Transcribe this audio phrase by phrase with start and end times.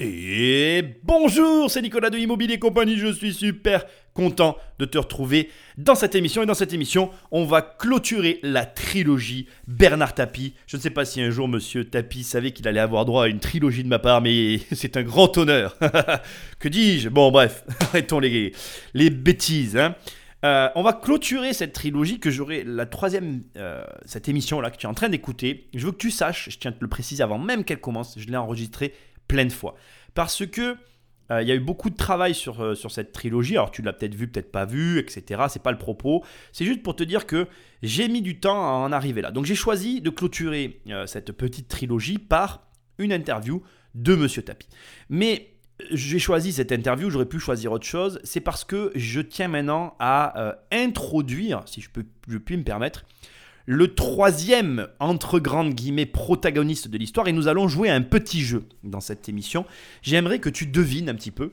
[0.00, 5.96] Et bonjour, c'est Nicolas de Immobilier Compagnie, je suis super content de te retrouver dans
[5.96, 6.40] cette émission.
[6.40, 10.54] Et dans cette émission, on va clôturer la trilogie Bernard Tapie.
[10.68, 13.26] Je ne sais pas si un jour Monsieur Tapie savait qu'il allait avoir droit à
[13.26, 15.76] une trilogie de ma part, mais c'est un grand honneur.
[16.60, 17.08] que dis-je?
[17.08, 18.52] Bon bref, arrêtons les,
[18.94, 19.76] les bêtises.
[19.76, 19.96] Hein.
[20.44, 24.76] Euh, on va clôturer cette trilogie que j'aurai la troisième, euh, cette émission là que
[24.76, 25.68] tu es en train d'écouter.
[25.74, 28.16] Je veux que tu saches, je tiens à te le préciser avant même qu'elle commence,
[28.16, 28.94] je l'ai enregistrée
[29.28, 29.76] plein de fois.
[30.14, 30.76] Parce que
[31.30, 33.54] euh, il y a eu beaucoup de travail sur, euh, sur cette trilogie.
[33.54, 35.42] Alors tu l'as peut-être vu, peut-être pas vu, etc.
[35.48, 36.24] C'est pas le propos.
[36.52, 37.46] C'est juste pour te dire que
[37.82, 39.30] j'ai mis du temps à en arriver là.
[39.30, 42.66] Donc j'ai choisi de clôturer euh, cette petite trilogie par
[42.98, 43.62] une interview
[43.94, 44.66] de Monsieur Tapi.
[45.08, 45.54] Mais
[45.90, 48.20] j'ai choisi cette interview, j'aurais pu choisir autre chose.
[48.24, 53.04] C'est parce que je tiens maintenant à introduire, si je peux, je puis me permettre,
[53.70, 57.28] le troisième, entre grandes guillemets, protagoniste de l'histoire.
[57.28, 59.66] Et nous allons jouer un petit jeu dans cette émission.
[60.00, 61.52] J'aimerais que tu devines un petit peu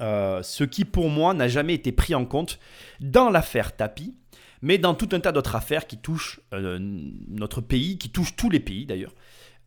[0.00, 2.60] euh, ce qui, pour moi, n'a jamais été pris en compte
[3.00, 4.14] dans l'affaire Tapi,
[4.62, 8.48] mais dans tout un tas d'autres affaires qui touchent euh, notre pays, qui touchent tous
[8.48, 9.16] les pays d'ailleurs.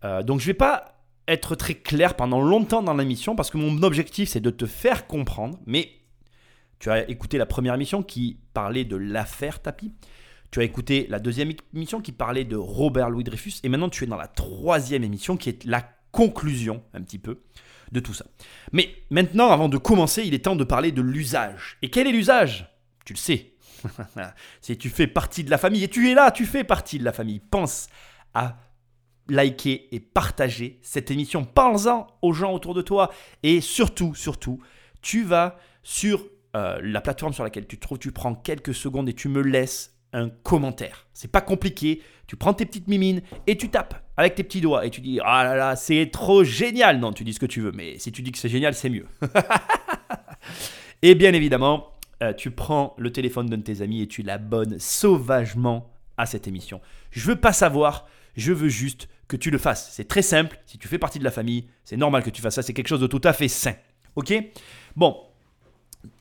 [0.05, 3.58] Euh, donc je ne vais pas être très clair pendant longtemps dans l'émission parce que
[3.58, 5.89] mon objectif c'est de te faire comprendre, mais
[6.80, 9.92] tu as écouté la première émission qui parlait de l'affaire Tapi.
[10.52, 13.56] Tu as écouté la deuxième émission qui parlait de Robert Louis Dreyfus.
[13.64, 17.42] Et maintenant, tu es dans la troisième émission qui est la conclusion, un petit peu,
[17.92, 18.26] de tout ça.
[18.72, 21.78] Mais maintenant, avant de commencer, il est temps de parler de l'usage.
[21.82, 22.70] Et quel est l'usage?
[23.06, 23.54] Tu le sais.
[24.62, 27.04] si tu fais partie de la famille, et tu es là, tu fais partie de
[27.04, 27.88] la famille, pense
[28.34, 28.58] à
[29.28, 31.44] liker et partager cette émission.
[31.46, 33.12] Parle-en aux gens autour de toi.
[33.44, 34.62] Et surtout, surtout,
[35.02, 39.10] tu vas sur euh, la plateforme sur laquelle tu te trouves, tu prends quelques secondes
[39.10, 41.05] et tu me laisses un commentaire.
[41.13, 42.02] C'est pas compliqué.
[42.25, 45.19] Tu prends tes petites mimines et tu tapes avec tes petits doigts et tu dis
[45.23, 46.99] ah là là c'est trop génial.
[46.99, 48.89] Non, tu dis ce que tu veux, mais si tu dis que c'est génial, c'est
[48.89, 49.05] mieux.
[51.02, 51.91] et bien évidemment,
[52.23, 56.48] euh, tu prends le téléphone d'un de tes amis et tu l'abonnes sauvagement à cette
[56.48, 56.81] émission.
[57.11, 59.92] Je veux pas savoir, je veux juste que tu le fasses.
[59.92, 60.58] C'est très simple.
[60.65, 62.61] Si tu fais partie de la famille, c'est normal que tu fasses ça.
[62.61, 63.73] C'est quelque chose de tout à fait sain.
[64.15, 64.33] Ok?
[64.95, 65.17] Bon.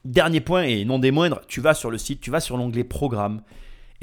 [0.04, 2.84] Dernier point et non des moindres, tu vas sur le site, tu vas sur l'onglet
[2.84, 3.42] programme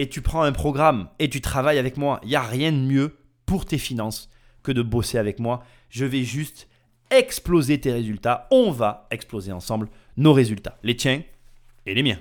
[0.02, 2.20] et tu prends un programme et tu travailles avec moi.
[2.24, 4.32] Il n'y a rien de mieux pour tes finances
[4.64, 5.64] que de bosser avec moi.
[5.90, 6.68] Je vais juste
[7.12, 8.48] exploser tes résultats.
[8.50, 11.22] On va exploser ensemble nos résultats, les tiens
[11.86, 12.20] et les miens.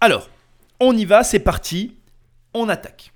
[0.00, 0.28] Alors,
[0.80, 1.96] on y va, c'est parti,
[2.54, 3.12] on attaque.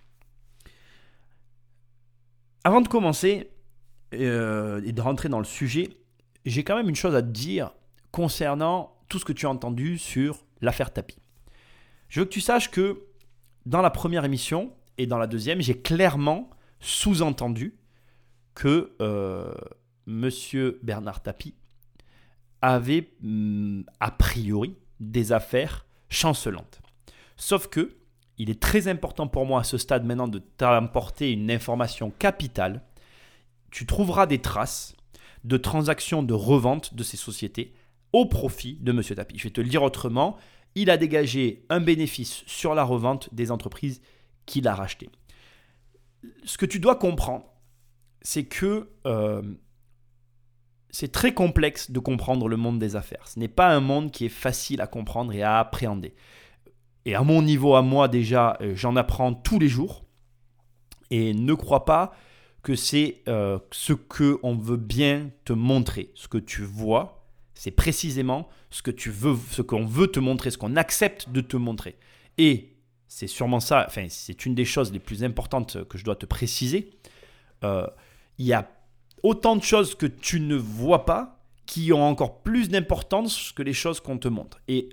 [2.62, 3.50] Avant de commencer
[4.14, 5.97] euh, et de rentrer dans le sujet,
[6.45, 7.73] j'ai quand même une chose à te dire
[8.11, 11.17] concernant tout ce que tu as entendu sur l'affaire Tapi.
[12.09, 13.05] Je veux que tu saches que
[13.67, 17.75] dans la première émission et dans la deuxième, j'ai clairement sous-entendu
[18.55, 19.55] que euh,
[20.07, 21.55] Monsieur Bernard Tapie
[22.61, 26.81] avait mm, a priori des affaires chancelantes.
[27.37, 27.97] Sauf que
[28.39, 32.83] il est très important pour moi à ce stade maintenant de t'apporter une information capitale.
[33.71, 34.97] Tu trouveras des traces
[35.45, 37.75] de transactions de revente de ces sociétés
[38.13, 39.03] au profit de M.
[39.03, 39.39] Tapi.
[39.39, 40.37] Je vais te le dire autrement,
[40.75, 44.01] il a dégagé un bénéfice sur la revente des entreprises
[44.47, 45.11] qu'il a rachetées.
[46.45, 47.45] Ce que tu dois comprendre,
[48.21, 49.43] c'est que euh,
[50.91, 53.27] c'est très complexe de comprendre le monde des affaires.
[53.27, 56.15] Ce n'est pas un monde qui est facile à comprendre et à appréhender.
[57.05, 60.05] Et à mon niveau, à moi déjà, euh, j'en apprends tous les jours.
[61.11, 62.13] Et ne crois pas
[62.62, 67.71] que c'est euh, ce que on veut bien te montrer, ce que tu vois, c'est
[67.71, 71.56] précisément ce que tu veux, ce qu'on veut te montrer, ce qu'on accepte de te
[71.56, 71.97] montrer.
[72.39, 72.77] Et
[73.09, 76.27] c'est sûrement ça, enfin c'est une des choses les plus importantes que je dois te
[76.27, 76.91] préciser.
[77.65, 77.87] Euh,
[78.39, 78.71] il y a
[79.23, 83.73] autant de choses que tu ne vois pas qui ont encore plus d'importance que les
[83.73, 84.61] choses qu'on te montre.
[84.69, 84.89] Et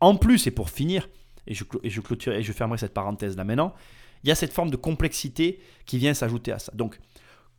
[0.00, 1.08] en plus, et pour finir,
[1.46, 3.74] et je, et et je fermerai cette parenthèse là maintenant,
[4.22, 6.72] il y a cette forme de complexité qui vient s'ajouter à ça.
[6.74, 6.98] Donc,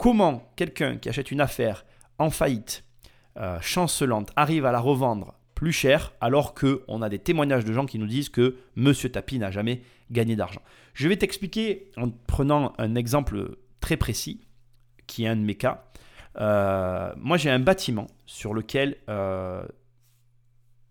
[0.02, 1.86] comment quelqu'un qui achète une affaire
[2.18, 2.84] en faillite,
[3.38, 7.86] euh, chancelante, arrive à la revendre plus cher alors qu'on a des témoignages de gens
[7.86, 10.64] qui nous disent que Monsieur Tapi n'a jamais gagné d'argent.
[10.96, 14.42] Je vais t'expliquer en prenant un exemple très précis,
[15.06, 15.86] qui est un de mes cas.
[16.40, 19.64] Euh, moi, j'ai un bâtiment sur lequel, euh,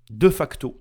[0.09, 0.81] de facto,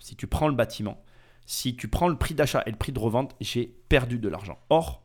[0.00, 1.00] si tu prends le bâtiment,
[1.46, 4.58] si tu prends le prix d'achat et le prix de revente, j'ai perdu de l'argent.
[4.68, 5.04] Or,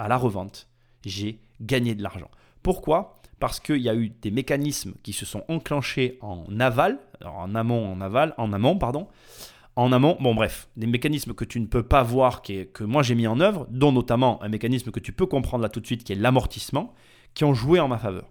[0.00, 0.68] à la revente,
[1.06, 2.30] j'ai gagné de l'argent.
[2.62, 3.20] Pourquoi?
[3.38, 7.92] Parce qu'il y a eu des mécanismes qui se sont enclenchés en aval, en amont,
[7.92, 9.08] en aval, en amont, pardon,
[9.76, 10.16] en amont.
[10.20, 13.40] Bon, bref, des mécanismes que tu ne peux pas voir, que moi j'ai mis en
[13.40, 16.16] œuvre, dont notamment un mécanisme que tu peux comprendre là tout de suite, qui est
[16.16, 16.94] l'amortissement,
[17.34, 18.24] qui ont joué en ma faveur.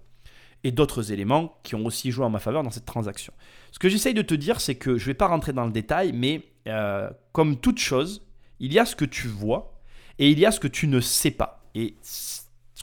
[0.64, 3.34] Et d'autres éléments qui ont aussi joué en ma faveur dans cette transaction.
[3.72, 5.72] Ce que j'essaye de te dire, c'est que je ne vais pas rentrer dans le
[5.72, 8.26] détail, mais euh, comme toute chose,
[8.60, 9.80] il y a ce que tu vois
[10.18, 11.64] et il y a ce que tu ne sais pas.
[11.76, 11.96] Et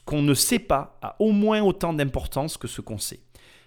[0.05, 3.21] qu'on ne sait pas a au moins autant d'importance que ce qu'on sait.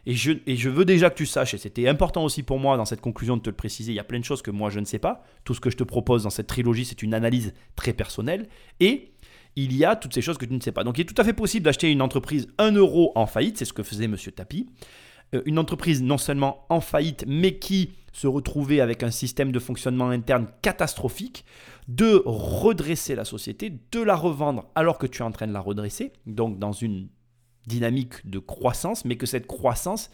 [0.08, 2.76] Et je, et je veux déjà que tu saches, et c'était important aussi pour moi
[2.76, 4.70] dans cette conclusion de te le préciser, il y a plein de choses que moi
[4.70, 5.24] je ne sais pas.
[5.44, 8.48] Tout ce que je te propose dans cette trilogie, c'est une analyse très personnelle.
[8.78, 9.10] Et
[9.56, 10.84] il y a toutes ces choses que tu ne sais pas.
[10.84, 13.64] Donc il est tout à fait possible d'acheter une entreprise 1 euro en faillite, c'est
[13.64, 14.16] ce que faisait M.
[14.34, 14.66] Tapi.
[15.34, 19.58] Euh, une entreprise non seulement en faillite, mais qui se retrouvait avec un système de
[19.58, 21.44] fonctionnement interne catastrophique,
[21.88, 25.60] de redresser la société, de la revendre alors que tu es en train de la
[25.60, 27.08] redresser, donc dans une
[27.66, 30.10] dynamique de croissance, mais que cette croissance,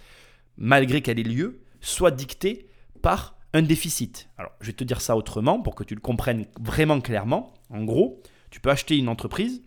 [0.57, 2.67] malgré qu'elle ait lieu, soit dictée
[3.03, 4.29] par un déficit.
[4.39, 7.53] Alors, je vais te dire ça autrement pour que tu le comprennes vraiment clairement.
[7.71, 9.63] En gros, tu peux acheter une entreprise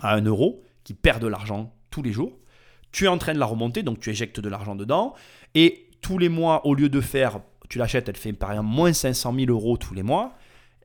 [0.00, 2.38] à 1 euro qui perd de l'argent tous les jours.
[2.96, 5.12] Tu es en train de la remonter, donc tu éjectes de l'argent dedans.
[5.54, 8.90] Et tous les mois, au lieu de faire, tu l'achètes, elle fait par exemple moins
[8.90, 10.32] 500 000 euros tous les mois.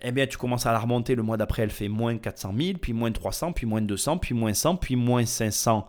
[0.02, 1.16] Eh bien, tu commences à la remonter.
[1.16, 4.36] Le mois d'après, elle fait moins 400 000, puis moins 300, puis moins 200, puis
[4.36, 5.88] moins 100, puis moins 500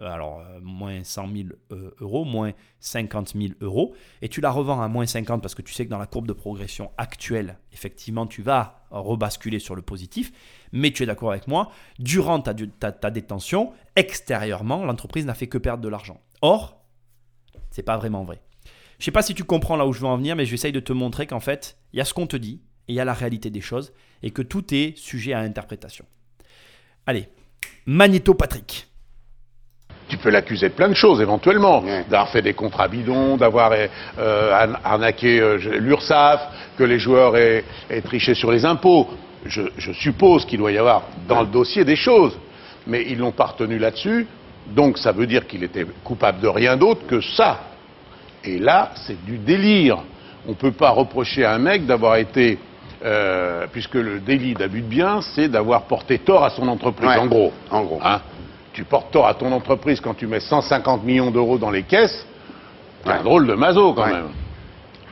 [0.00, 4.50] euh, alors euh, moins 100 000 euh, euros, moins 50 000 euros, et tu la
[4.50, 7.58] revends à moins 50 parce que tu sais que dans la courbe de progression actuelle,
[7.72, 10.32] effectivement, tu vas rebasculer sur le positif,
[10.72, 15.58] mais tu es d'accord avec moi, durant ta, ta, détention, extérieurement, l'entreprise n'a fait que
[15.58, 16.20] perdre de l'argent.
[16.42, 16.80] Or,
[17.70, 18.40] c'est pas vraiment vrai.
[18.98, 20.80] Je sais pas si tu comprends là où je veux en venir, mais j'essaye de
[20.80, 23.04] te montrer qu'en fait, il y a ce qu'on te dit, et il y a
[23.04, 26.04] la réalité des choses, et que tout est sujet à interprétation.
[27.06, 27.28] Allez,
[27.86, 28.90] Magnéto Patrick
[30.10, 34.66] tu peux l'accuser de plein de choses éventuellement, d'avoir fait des contrats bidons, d'avoir euh,
[34.84, 36.40] arnaqué euh, l'URSSAF,
[36.76, 37.64] que les joueurs aient,
[38.04, 39.06] triché sur les impôts.
[39.46, 42.36] Je, suppose qu'il doit y avoir dans le dossier des choses,
[42.86, 44.26] mais ils l'ont pas retenu là-dessus,
[44.68, 47.60] donc ça veut dire qu'il était coupable de rien d'autre que ça.
[48.44, 49.98] Et là, c'est du délire.
[50.46, 52.58] On ne peut pas reprocher à un mec d'avoir été
[53.02, 57.26] euh, puisque le délit d'abus de biens, c'est d'avoir porté tort à son entreprise, en
[57.26, 57.52] gros.
[57.70, 58.00] En gros.
[58.02, 58.20] Hein?
[58.74, 62.26] Tu portes tort à ton entreprise quand tu mets 150 millions d'euros dans les caisses,
[63.02, 64.28] c'est un drôle de mazo quand même.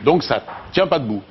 [0.05, 0.43] Donc ça
[0.73, 1.23] tient pas debout.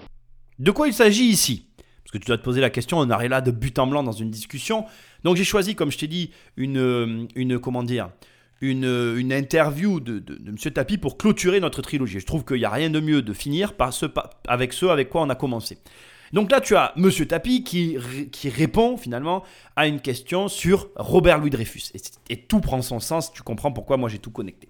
[0.57, 1.66] De quoi il s'agit ici?
[2.07, 4.01] Parce que tu dois te poser la question, on arrive là de but en blanc
[4.01, 4.85] dans une discussion.
[5.25, 8.11] Donc j'ai choisi, comme je t'ai dit, une, une comment dire,
[8.61, 8.85] une,
[9.17, 10.55] une interview de, de, de, M.
[10.57, 12.21] Tapi pour clôturer notre trilogie.
[12.21, 14.05] Je trouve qu'il n'y a rien de mieux de finir par ce,
[14.47, 15.79] avec ce avec quoi on a commencé.
[16.31, 17.97] Donc là, tu as Monsieur Tapi qui,
[18.31, 19.43] qui répond finalement
[19.75, 21.91] à une question sur Robert Louis Dreyfus.
[22.29, 24.69] Et, tout prend son sens, tu comprends pourquoi moi j'ai tout connecté.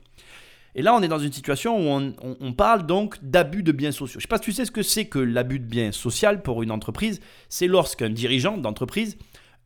[0.78, 4.14] Et là, on est dans une situation où on, parle donc d'abus de biens sociaux.
[4.14, 6.44] Je ne sais pas si tu sais ce que c'est que l'abus de biens social
[6.44, 7.20] pour une entreprise.
[7.50, 9.18] C'est lorsqu'un dirigeant d'entreprise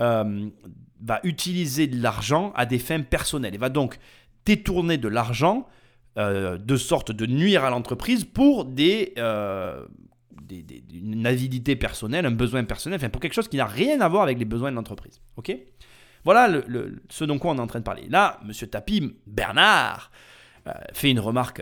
[0.02, 0.48] euh,
[1.02, 3.54] va utiliser de l'argent à des fins personnelles.
[3.54, 4.00] Il va donc
[4.46, 5.68] détourner de l'argent
[6.18, 9.86] euh, de sorte de nuire à l'entreprise pour des, euh,
[10.94, 14.24] une avidité personnelle, un besoin personnel, enfin pour quelque chose qui n'a rien à voir
[14.24, 15.20] avec les besoins de l'entreprise.
[15.36, 15.54] Ok?
[16.24, 16.62] Voilà
[17.10, 18.08] ce dont on est en train de parler.
[18.08, 20.10] Là, Monsieur Tapi, Bernard,
[20.94, 21.62] fait une remarque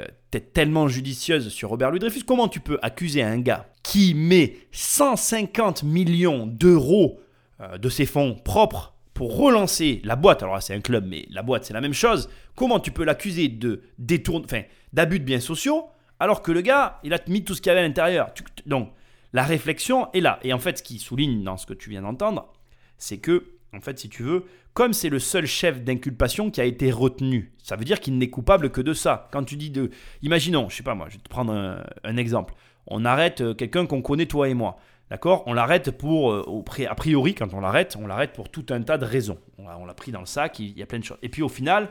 [0.54, 2.24] tellement judicieuse sur Robert Louis Dreyfus.
[2.24, 7.20] Comment tu peux accuser un gars qui met 150 millions d'euros
[7.62, 10.44] euh, de ses fonds propres pour relancer la boîte?
[10.44, 12.30] Alors là, c'est un club, mais la boîte, c'est la même chose.
[12.56, 14.64] Comment tu peux l'accuser de détourne, enfin,
[14.94, 15.86] d'abus de biens sociaux
[16.20, 18.34] alors que le gars, il a mis tout ce qu'il y avait à l'intérieur?
[18.66, 18.92] Donc,
[19.32, 20.40] la réflexion est là.
[20.44, 22.52] Et en fait, ce qui souligne dans ce que tu viens d'entendre,
[22.98, 24.46] c'est que, en fait, si tu veux,
[24.80, 28.30] comme c'est le seul chef d'inculpation qui a été retenu, ça veut dire qu'il n'est
[28.30, 29.28] coupable que de ça.
[29.34, 29.90] Quand tu dis de.
[30.22, 32.54] Imaginons, je sais pas moi, je vais te prendre un, exemple.
[32.88, 34.78] On arrête euh, quelqu'un qu'on connaît, toi et moi.
[35.10, 35.44] D'accord?
[35.48, 38.98] On l'arrête pour, euh, a priori, quand on l'arrête, on l'arrête pour tout un tas
[38.98, 39.38] de raisons.
[39.58, 41.18] On l'a pris dans le sac, il y a plein de choses.
[41.24, 41.90] Et puis au final,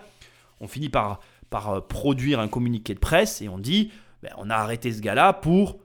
[0.61, 1.21] on finit par,
[1.52, 3.92] euh, produire un communiqué de presse et on dit
[4.23, 5.76] ben, on a arrêté ce gars-là pour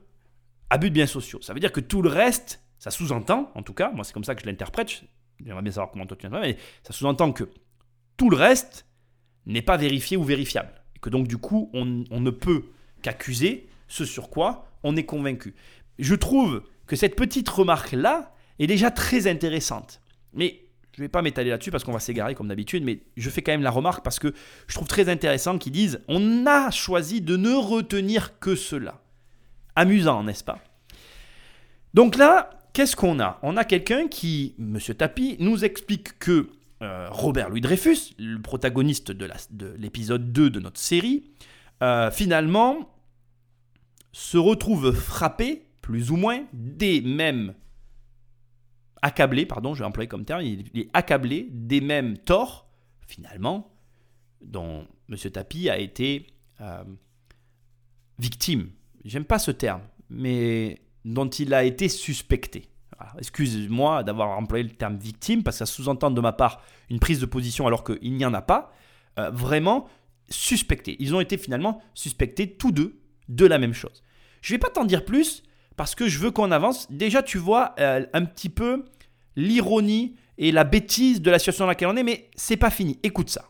[0.70, 1.40] abus de biens sociaux.
[1.42, 4.24] Ça veut dire que tout le reste, ça sous-entend, en tout cas, moi c'est comme
[4.24, 5.04] ça que je l'interprète,
[5.44, 7.44] j'aimerais bien savoir comment toi tu mais ça sous-entend que
[8.16, 8.86] tout le reste
[9.46, 10.72] n'est pas vérifié ou vérifiable.
[10.96, 12.64] Et que donc du coup, on, ne peut
[13.02, 15.54] qu'accuser ce sur quoi on est convaincu.
[15.98, 20.00] Je trouve que cette petite remarque-là est déjà très intéressante.
[20.32, 20.60] Mais
[20.92, 23.42] je ne vais pas m'étaler là-dessus parce qu'on va s'égarer comme d'habitude, mais je fais
[23.42, 24.32] quand même la remarque parce que
[24.68, 29.02] je trouve très intéressant qu'ils disent on a choisi de ne retenir que cela.
[29.76, 30.60] Amusant, n'est-ce pas?
[31.94, 33.38] Donc là, qu'est-ce qu'on a?
[33.42, 36.50] On a quelqu'un qui, Monsieur Tapi, nous explique que
[36.82, 41.30] euh, Robert Louis Dreyfus, le protagoniste de l'épisode 2 de notre série,
[41.82, 42.90] euh, finalement
[44.12, 47.54] se retrouve frappé plus ou moins, des mêmes
[49.02, 52.66] accablés, pardon, je vais employer comme terme, il est accablé des mêmes torts,
[53.06, 53.70] finalement,
[54.40, 55.16] dont M.
[55.30, 56.26] Tapi a été
[56.62, 56.84] euh,
[58.18, 58.70] victime.
[59.04, 62.68] J'aime pas ce terme, mais dont il a été suspecté.
[63.18, 67.20] Excuse-moi d'avoir employé le terme victime, parce que ça sous-entend de ma part une prise
[67.20, 68.72] de position alors qu'il n'y en a pas.
[69.18, 69.88] Euh, vraiment
[70.28, 70.96] suspectés.
[70.98, 74.02] Ils ont été finalement suspectés tous deux de la même chose.
[74.40, 75.42] Je ne vais pas t'en dire plus
[75.76, 76.90] parce que je veux qu'on avance.
[76.90, 78.84] Déjà, tu vois euh, un petit peu
[79.36, 82.98] l'ironie et la bêtise de la situation dans laquelle on est, mais c'est pas fini.
[83.02, 83.44] Écoute ça.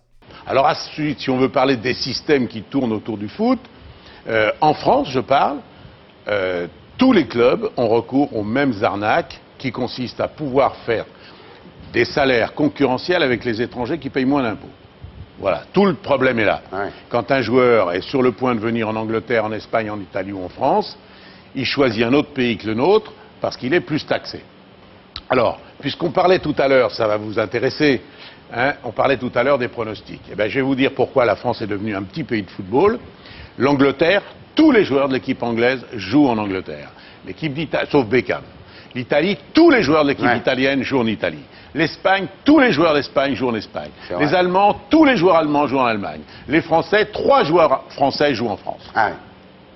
[0.46, 3.61] Alors ensuite, si on veut parler des systèmes qui tournent autour du foot,
[4.26, 5.61] euh, en France, je parle,
[6.98, 11.06] tous les clubs ont recours aux mêmes arnaques qui consistent à pouvoir faire
[11.92, 14.68] des salaires concurrentiels avec les étrangers qui payent moins d'impôts.
[15.38, 16.62] Voilà, tout le problème est là.
[17.08, 20.32] Quand un joueur est sur le point de venir en Angleterre, en Espagne, en Italie
[20.32, 20.96] ou en France,
[21.54, 24.42] il choisit un autre pays que le nôtre parce qu'il est plus taxé.
[25.28, 28.02] Alors, puisqu'on parlait tout à l'heure, ça va vous intéresser,
[28.52, 30.22] hein, on parlait tout à l'heure des pronostics.
[30.30, 32.50] Eh bien, je vais vous dire pourquoi la France est devenue un petit pays de
[32.50, 32.98] football.
[33.58, 34.23] L'Angleterre,
[34.54, 36.90] tous les joueurs de l'équipe anglaise jouent en Angleterre.
[37.26, 38.42] L'équipe d'Italie, sauf Beckham.
[38.94, 41.42] L'Italie, tous les joueurs de l'équipe italienne jouent en Italie.
[41.75, 43.90] L'Espagne, tous les joueurs d'Espagne jouent en Espagne.
[44.20, 46.20] Les Allemands, tous les joueurs allemands jouent en Allemagne.
[46.46, 48.82] Les Français, trois joueurs français jouent en France.
[48.94, 49.11] Ah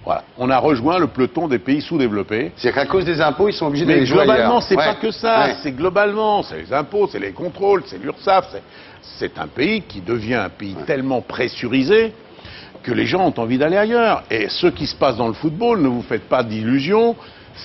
[0.05, 0.23] voilà.
[0.39, 2.53] On a rejoint le peloton des pays sous-développés.
[2.57, 5.57] C'est qu'à cause des impôts, ils sont obligés d'aller jouer globalement, c'est pas que ça.
[5.63, 8.57] C'est globalement, c'est les impôts, c'est les contrôles, c'est l'URSSAF.
[9.03, 12.15] C'est un pays qui devient un pays tellement pressurisé
[12.83, 14.25] que les gens ont envie d'aller ailleurs.
[14.31, 17.17] Et ce qui se passe dans le football, ne vous faites pas d'illusions.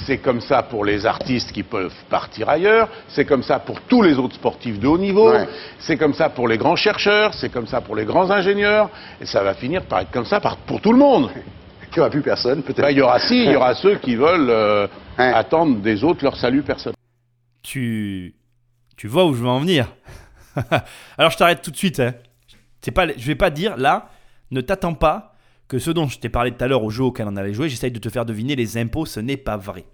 [0.05, 4.01] C'est comme ça pour les artistes qui peuvent partir ailleurs, c'est comme ça pour tous
[4.01, 5.32] les autres sportifs de haut niveau,
[5.77, 8.89] c'est comme ça pour les grands chercheurs, c'est comme ça pour les grands ingénieurs,
[9.22, 11.29] et ça va finir par être comme ça pour tout le monde.
[11.96, 12.82] Il n'y aura plus personne, peut-être.
[12.82, 16.24] Ben, il y aura si, il y aura ceux qui veulent euh, attendre des autres
[16.24, 16.96] leur salut personnel.
[17.62, 18.34] Tu,
[18.98, 19.93] tu vois où je veux en venir.
[21.20, 22.00] Alors je t'arrête tout de suite.
[22.00, 22.13] Hein.
[22.96, 24.10] Pas, je vais pas dire là,
[24.53, 25.36] ne t'attends pas
[25.67, 27.69] que ce dont je t'ai parlé tout à l'heure au jeu auquel on allait jouer,
[27.69, 29.86] j'essaye de te faire deviner les impôts, ce n'est pas vrai.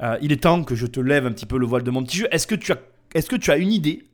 [0.00, 2.02] Euh, il est temps que je te lève un petit peu le voile de mon
[2.02, 2.28] petit jeu.
[2.30, 2.78] Est-ce que, tu as,
[3.14, 4.04] est-ce que tu as une idée,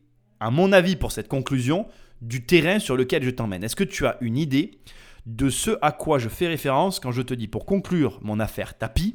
[0.40, 1.87] à mon avis pour cette conclusion,
[2.23, 3.64] du terrain sur lequel je t'emmène?
[3.64, 4.78] Est-ce que tu as une idée
[5.26, 8.76] de ce à quoi je fais référence quand je te dis pour conclure mon affaire
[8.76, 9.14] tapis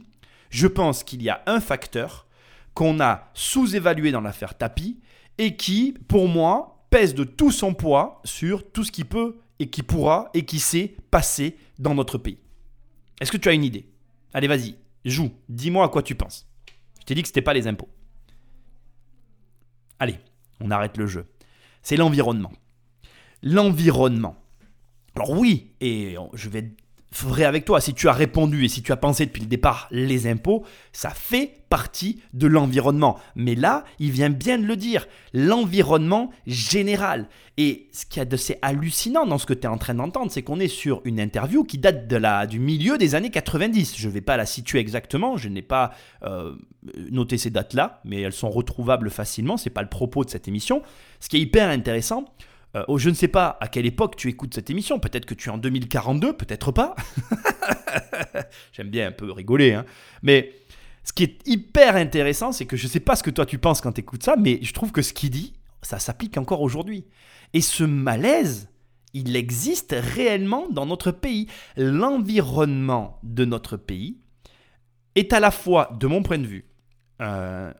[0.49, 2.27] Je pense qu'il y a un facteur
[2.73, 4.99] qu'on a sous-évalué dans l'affaire tapis
[5.37, 9.69] et qui, pour moi, pèse de tout son poids sur tout ce qui peut et
[9.69, 12.39] qui pourra et qui sait passer dans notre pays.
[13.19, 13.89] Est-ce que tu as une idée?
[14.33, 14.75] Allez, vas-y,
[15.05, 16.47] joue, dis-moi à quoi tu penses.
[16.99, 17.89] Je t'ai dit que ce n'était pas les impôts.
[19.99, 20.19] Allez,
[20.61, 21.25] on arrête le jeu.
[21.81, 22.51] C'est l'environnement.
[23.41, 24.37] L'environnement.
[25.15, 26.73] Alors oui, et je vais
[27.11, 29.87] vrai avec toi, si tu as répondu et si tu as pensé depuis le départ
[29.91, 30.63] les impôts,
[30.93, 33.19] ça fait partie de l'environnement.
[33.35, 37.27] Mais là, il vient bien de le dire, l'environnement général.
[37.57, 39.93] Et ce qui y a de c'est hallucinant dans ce que tu es en train
[39.93, 43.31] d'entendre, c'est qu'on est sur une interview qui date de la, du milieu des années
[43.31, 43.95] 90.
[43.97, 45.91] Je ne vais pas la situer exactement, je n'ai pas
[46.23, 46.55] euh,
[47.11, 50.47] noté ces dates-là, mais elles sont retrouvables facilement, ce n'est pas le propos de cette
[50.47, 50.81] émission.
[51.19, 52.25] Ce qui est hyper intéressant,
[52.75, 54.99] euh, oh, je ne sais pas à quelle époque tu écoutes cette émission.
[54.99, 56.95] Peut-être que tu es en 2042, peut-être pas.
[58.73, 59.73] J'aime bien un peu rigoler.
[59.73, 59.85] Hein.
[60.21, 60.53] Mais
[61.03, 63.57] ce qui est hyper intéressant, c'est que je ne sais pas ce que toi tu
[63.57, 66.61] penses quand tu écoutes ça, mais je trouve que ce qu'il dit, ça s'applique encore
[66.61, 67.05] aujourd'hui.
[67.53, 68.69] Et ce malaise,
[69.13, 71.47] il existe réellement dans notre pays.
[71.75, 74.19] L'environnement de notre pays
[75.15, 76.65] est à la fois, de mon point de vue,
[77.19, 77.73] un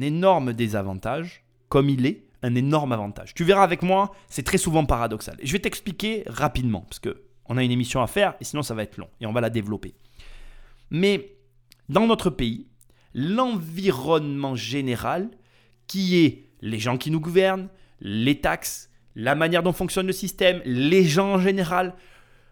[0.00, 3.34] énorme désavantage, comme il est un énorme avantage.
[3.34, 5.36] Tu verras avec moi, c'est très souvent paradoxal.
[5.42, 8.82] je vais t'expliquer rapidement, parce qu'on a une émission à faire, et sinon ça va
[8.82, 9.94] être long, et on va la développer.
[10.90, 11.36] Mais
[11.88, 12.68] dans notre pays,
[13.14, 15.30] l'environnement général,
[15.86, 17.68] qui est les gens qui nous gouvernent,
[18.00, 21.94] les taxes, la manière dont fonctionne le système, les gens en général,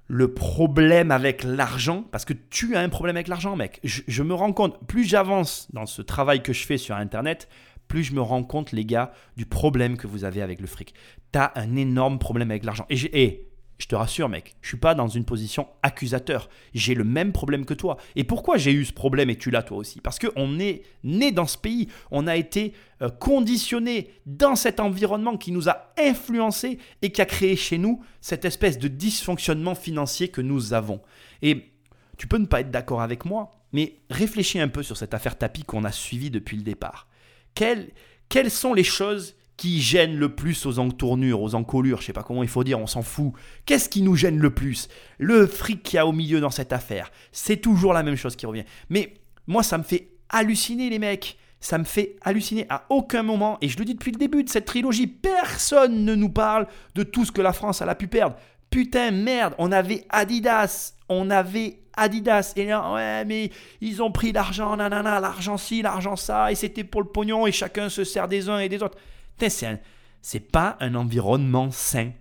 [0.07, 3.81] le problème avec l'argent, parce que tu as un problème avec l'argent, mec.
[3.85, 7.49] Je, me rends compte, plus j'avance dans ce travail que je fais sur Internet,
[7.93, 10.95] plus je me rends compte, les gars, du problème que vous avez avec le fric.
[11.31, 12.87] Tu as un énorme problème avec l'argent.
[12.89, 16.49] Et, je te rassure, mec, je suis pas dans une position accusateur.
[16.73, 17.99] J'ai le même problème que toi.
[18.17, 20.01] Et pourquoi j'ai eu ce problème et tu l'as toi aussi?
[20.01, 22.73] Parce qu'on est né dans ce pays, on a été
[23.03, 28.03] euh, conditionné dans cet environnement qui nous a influencé et qui a créé chez nous
[28.23, 31.03] cette espèce de dysfonctionnement financier que nous avons.
[31.43, 31.73] Et
[32.17, 35.37] tu peux ne pas être d'accord avec moi, mais réfléchis un peu sur cette affaire
[35.37, 37.07] tapis qu'on a suivie depuis le départ.
[37.55, 42.23] Quelles, sont les choses qui gênent le plus aux entournures, aux encolures, je sais pas
[42.23, 43.33] comment il faut dire, on s'en fout.
[43.67, 44.89] Qu'est-ce qui nous gêne le plus?
[45.19, 47.13] Le fric qu'il y a au milieu dans cette affaire.
[47.31, 48.65] C'est toujours la même chose qui revient.
[48.89, 49.15] Mais
[49.47, 51.39] Moi, ça me fait halluciner, les mecs.
[51.61, 54.49] Ça me fait halluciner à aucun moment, et je le dis depuis le début de
[54.49, 56.67] cette trilogie, personne ne nous parle
[56.97, 58.35] de tout ce que la France a pu perdre.
[58.69, 64.33] Putain, merde, on avait Adidas, on avait Adidas, et là, ouais, mais ils ont pris
[64.33, 68.29] l'argent, nanana, l'argent ci, l'argent ça, et c'était pour le pognon, et chacun se sert
[68.29, 68.99] des uns et des autres.
[69.39, 69.79] Putain,
[70.21, 72.13] c'est pas un environnement sain.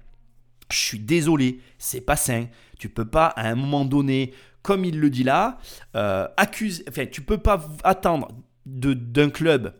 [0.72, 2.48] Je suis désolé, c'est pas sain.
[2.80, 5.58] Tu peux pas, à un moment donné, comme il le dit là,
[5.96, 8.30] euh, accuser, enfin, tu peux pas attendre
[8.66, 9.74] d'un club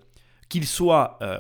[0.50, 1.40] qu'il soit euh,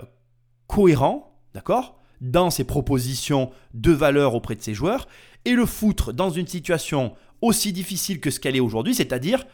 [0.68, 5.08] cohérent, d'accord, dans ses propositions de valeur auprès de ses joueurs,
[5.46, 9.46] et le foutre dans une situation aussi difficile que ce qu'elle est aujourd'hui, c'est-à-dire,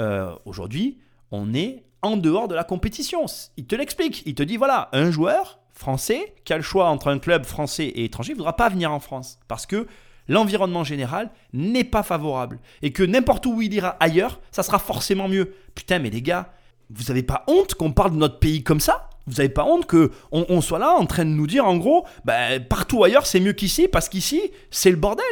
[0.00, 0.98] euh, aujourd'hui,
[1.30, 3.26] on est en dehors de la compétition.
[3.56, 7.08] Il te l'explique, il te dit, voilà, un joueur français qui a le choix entre
[7.08, 9.86] un club français et étranger ne voudra pas venir en France, parce que
[10.28, 15.28] l'environnement général n'est pas favorable, et que n'importe où il ira ailleurs, ça sera forcément
[15.28, 15.54] mieux.
[15.74, 16.52] Putain, mais les gars,
[16.90, 19.10] vous n'avez pas honte qu'on parle de notre pays comme ça?
[19.26, 22.06] Vous n'avez pas honte qu'on on soit là en train de nous dire en gros,
[22.24, 25.24] bah, partout ailleurs c'est mieux qu'ici parce qu'ici c'est le bordel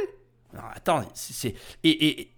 [0.75, 1.54] Attends, c'est.
[1.82, 2.28] Et,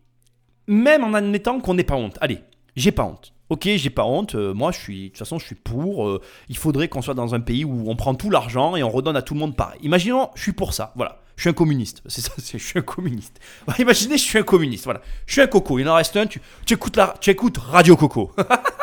[0.67, 2.41] même en admettant qu'on n'ait pas honte, allez,
[2.75, 3.33] j'ai pas honte.
[3.49, 4.35] Ok, j'ai pas honte.
[4.35, 6.09] Euh, moi, je suis, de toute façon, je suis pour.
[6.09, 8.91] Euh, il faudrait qu'on soit dans un pays où on prend tout l'argent et on
[8.91, 9.79] redonne à tout le monde pareil.
[9.83, 10.93] Imaginons, je suis pour ça.
[10.97, 12.03] Voilà, je suis un communiste.
[12.07, 13.39] C'est ça, je suis un communiste.
[13.79, 14.85] Imaginez, je suis un communiste.
[14.85, 15.79] Voilà, je suis un coco.
[15.79, 16.27] Il en reste un.
[16.27, 18.33] Tu, tu écoutes la, tu écoutes Radio Coco.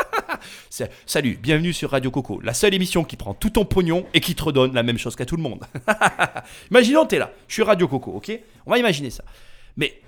[1.06, 4.34] Salut, bienvenue sur Radio Coco, la seule émission qui prend tout ton pognon et qui
[4.34, 5.64] te redonne la même chose qu'à tout le monde.
[6.72, 8.32] Imaginons, t'es là, je suis Radio Coco, ok?
[8.66, 9.24] On va imaginer ça.
[9.78, 10.02] Mais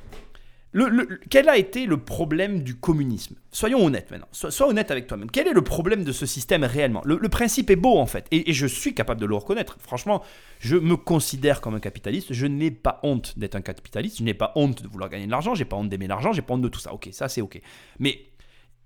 [0.71, 3.35] le, quel a été le problème du communisme?
[3.51, 4.27] Soyons honnêtes maintenant.
[4.31, 5.29] Sois, honnête avec toi-même.
[5.29, 7.03] Quel est le problème de ce système réellement?
[7.05, 9.77] Le, principe est beau en fait, et, je suis capable de le reconnaître.
[9.79, 10.23] Franchement,
[10.57, 12.33] je me considère comme un capitaliste.
[12.33, 14.17] Je n'ai pas honte d'être un capitaliste.
[14.17, 15.53] Je n'ai pas honte de vouloir gagner de l'argent.
[15.53, 16.33] J'ai pas honte d'aimer l'argent.
[16.33, 16.91] J'ai pas honte de tout ça.
[16.91, 17.61] Ok, ça c'est ok.
[17.99, 18.25] Mais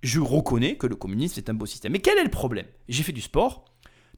[0.01, 1.91] je reconnais que le communisme c'est un beau système.
[1.91, 2.65] Mais quel est le problème?
[2.88, 3.65] J'ai fait du sport,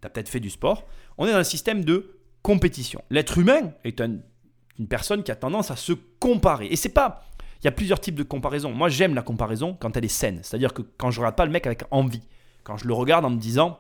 [0.02, 3.04] tu as peut-être fait du sport, on est dans un système de compétition.
[3.10, 6.68] L'être humain est une personne qui a tendance à se comparer.
[6.68, 7.26] Et c'est pas...
[7.62, 8.72] Il y a plusieurs types de comparaisons.
[8.72, 10.40] Moi j'aime la comparaison quand elle est saine.
[10.42, 12.24] C'est-à-dire que quand je regarde pas le mec avec envie,
[12.64, 13.80] quand je le regarde en me disant,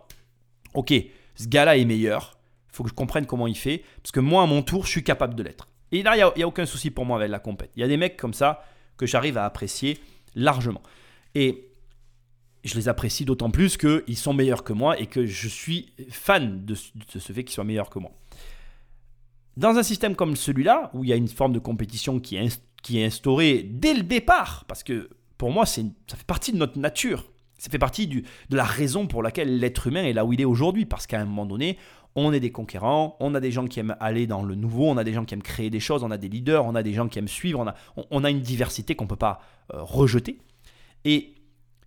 [0.74, 0.94] ok,
[1.36, 2.38] ce gars-là est meilleur,
[2.70, 4.92] il faut que je comprenne comment il fait, parce que moi à mon tour, je
[4.92, 5.68] suis capable de l'être.
[5.92, 7.72] Et là, il n'y a, a, aucun souci pour moi avec la compète.
[7.76, 8.64] Il y a des mecs comme ça
[8.98, 10.00] que j'arrive à apprécier
[10.36, 10.82] largement.
[11.36, 11.71] Et
[12.64, 16.66] je les apprécie d'autant plus qu'ils sont meilleurs que moi et que je suis fan
[16.66, 18.12] de, ce fait qu'ils soient meilleurs que moi.
[19.58, 23.04] Dans un système comme celui-là, où il y a une forme de compétition qui est,
[23.04, 25.82] instaurée dès le départ, parce que pour moi, ça
[26.16, 27.26] fait partie de notre nature,
[27.58, 30.46] ça fait partie de la raison pour laquelle l'être humain est là où il est
[30.46, 31.78] aujourd'hui, parce qu'à un moment donné,
[32.16, 34.98] on est des conquérants, on a des gens qui aiment aller dans le nouveau, on
[34.98, 36.94] a des gens qui aiment créer des choses, on a des leaders, on a des
[36.94, 37.76] gens qui aiment suivre, on a,
[38.10, 39.42] on, a une diversité qu'on ne peut pas
[39.74, 40.40] euh, rejeter.
[41.06, 41.36] Et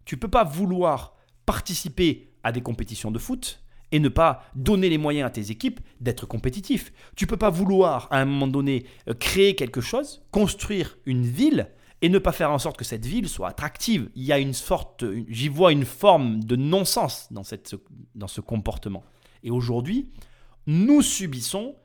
[0.05, 1.14] tu peux pas vouloir
[1.47, 3.61] participer à des compétitions de foot
[3.93, 6.93] et ne pas donner les moyens à tes équipes d'être compétitifs.
[7.17, 11.69] Tu peux pas vouloir à un moment donné euh, créer quelque chose, construire une ville
[12.03, 14.11] et ne pas faire en sorte que cette ville soit attractive.
[14.14, 17.77] Il y a une sorte, j'y vois une forme de non-sens dans, cette,
[18.14, 19.05] dans ce comportement.
[19.43, 20.11] Et aujourd'hui,
[20.67, 21.77] nous subissons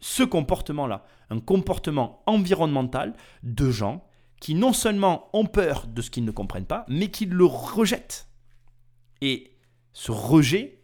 [0.00, 4.04] ce comportement-là, un comportement environnemental de gens
[4.40, 8.28] qui non seulement ont peur de ce qu'ils ne comprennent pas, mais qui le rejettent.
[9.20, 9.56] Et
[9.92, 10.82] ce rejet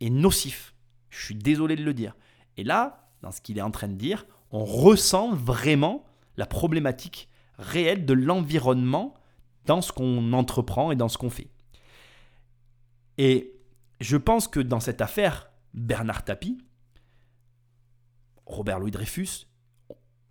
[0.00, 0.74] est nocif.
[1.10, 2.16] Je suis désolé de le dire.
[2.56, 6.04] Et là, dans ce qu'il est en train de dire, on ressent vraiment
[6.36, 7.28] la problématique
[7.58, 9.14] réelle de l'environnement
[9.66, 11.48] dans ce qu'on entreprend et dans ce qu'on fait.
[13.18, 13.52] Et
[14.00, 16.58] je pense que dans cette affaire, Bernard Tapie,
[18.46, 19.46] Robert Louis Dreyfus,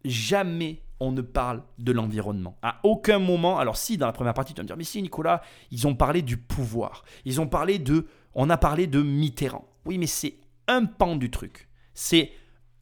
[0.05, 2.57] jamais on ne parle de l'environnement.
[2.61, 5.01] À aucun moment, alors si dans la première partie tu vas me dire, mais si
[5.01, 5.41] Nicolas,
[5.71, 9.67] ils ont parlé du pouvoir, ils ont parlé de, on a parlé de Mitterrand.
[9.85, 10.35] Oui, mais c'est
[10.67, 11.69] un pan du truc.
[11.93, 12.31] C'est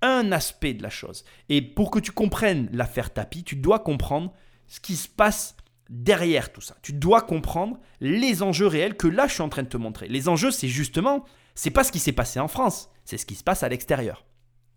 [0.02, 1.24] un aspect de la chose.
[1.50, 4.34] Et pour que tu comprennes l'affaire Tapi, tu dois comprendre
[4.68, 5.56] ce qui se passe
[5.90, 6.76] derrière tout ça.
[6.82, 10.08] Tu dois comprendre les enjeux réels que là je suis en train de te montrer.
[10.08, 13.36] Les enjeux, c'est justement, c'est pas ce qui s'est passé en France, c'est ce qui
[13.36, 14.26] se passe à l'extérieur.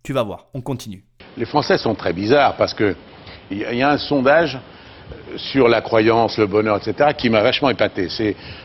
[0.03, 1.05] Tu vas voir, on continue.
[1.35, 2.95] Les Français sont très bizarres parce que
[3.51, 4.57] il y a un sondage
[5.35, 8.07] sur la croyance, le bonheur, etc., qui m'a vachement épaté.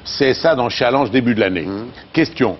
[0.05, 1.63] C'est ça dans le challenge début de l'année.
[1.63, 1.87] Mmh.
[2.13, 2.57] Question,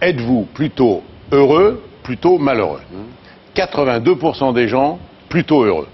[0.00, 1.02] êtes-vous plutôt
[1.32, 2.80] heureux, plutôt malheureux?
[3.54, 4.54] 82% mmh.
[4.54, 4.98] des gens
[5.28, 5.88] plutôt heureux.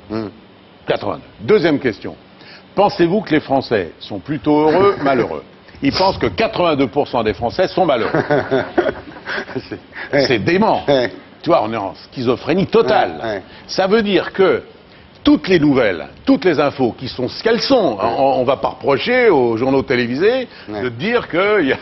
[0.87, 1.17] 82.
[1.17, 1.47] Mmh.
[1.47, 2.17] Deuxième question,
[2.75, 5.45] pensez-vous que les Français sont plutôt heureux, malheureux?
[5.83, 8.13] Ils pensent que 82% des Français sont malheureux.
[10.13, 10.85] C'est dément.
[11.43, 13.43] Tu vois, on est en schizophrénie totale.
[13.67, 14.63] Ça veut dire que
[15.25, 17.99] toutes les nouvelles, toutes les infos qui sont ce qu'elles sont.
[18.01, 21.77] On, ne va pas reprocher aux journaux télévisés de dire qu'il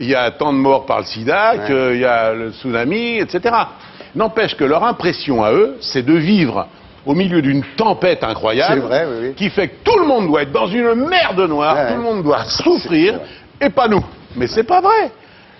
[0.00, 3.54] y, y, a tant de morts par le sida, qu'il y a le tsunami, etc.
[4.14, 6.68] N'empêche que leur impression à eux, c'est de vivre
[7.06, 10.94] au milieu d'une tempête incroyable qui fait que tout le monde doit être dans une
[10.94, 13.20] merde noire, tout le monde doit souffrir,
[13.60, 14.04] et pas nous.
[14.36, 15.12] Mais c'est pas vrai.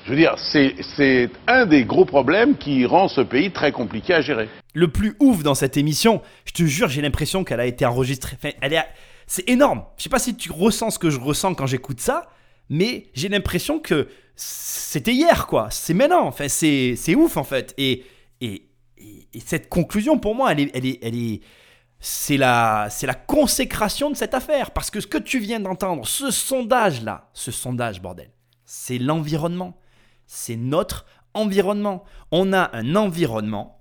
[0.05, 4.21] Je veux dire, c'est un des gros problèmes qui rend ce pays très compliqué à
[4.21, 4.51] gérer.
[4.75, 8.37] Le plus ouf dans cette émission, je te jure, j'ai l'impression qu'elle a été enregistrée.
[8.61, 8.85] elle est,
[9.27, 9.85] c'est énorme.
[9.97, 12.29] Je sais pas si tu ressens ce que je ressens quand j'écoute ça,
[12.69, 15.69] mais j'ai l'impression que c'était hier, quoi.
[15.71, 16.27] C'est maintenant.
[16.27, 17.73] Enfin, c'est ouf, en fait.
[17.79, 18.05] Et,
[18.43, 18.67] et,
[18.99, 21.41] et, cette conclusion, pour moi, elle est, elle est, elle est,
[21.99, 24.71] c'est la, c'est la consécration de cette affaire.
[24.73, 28.31] Parce que ce que tu viens d'entendre, ce sondage-là, ce sondage, bordel,
[28.67, 29.79] c'est l'environnement
[30.27, 32.05] c'est notre environnement.
[32.31, 33.81] On a un environnement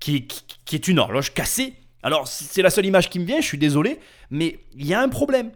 [0.00, 0.26] qui,
[0.72, 1.74] est une horloge cassée.
[2.02, 3.98] Alors, c'est la seule image qui me vient, je suis désolé,
[4.30, 5.50] mais il y a un problème.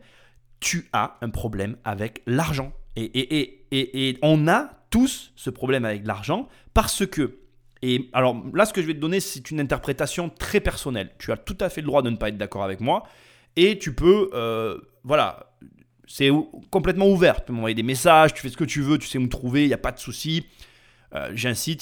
[0.60, 2.72] Tu as un problème avec l'argent.
[2.96, 7.38] Et, on a tous ce problème avec l'argent parce que,
[7.80, 11.12] et alors là, ce que je vais te donner, c'est une interprétation très personnelle.
[11.18, 13.04] Tu as tout à fait le droit de ne pas être d'accord avec moi.
[13.56, 15.54] Et tu peux, euh, voilà,
[16.14, 16.30] c'est
[16.70, 17.36] complètement ouvert.
[17.36, 19.62] Tu peux m'envoyer des messages, tu fais ce que tu veux, tu sais me trouver,
[19.62, 20.44] il n'y a pas de souci.
[21.14, 21.34] Euh,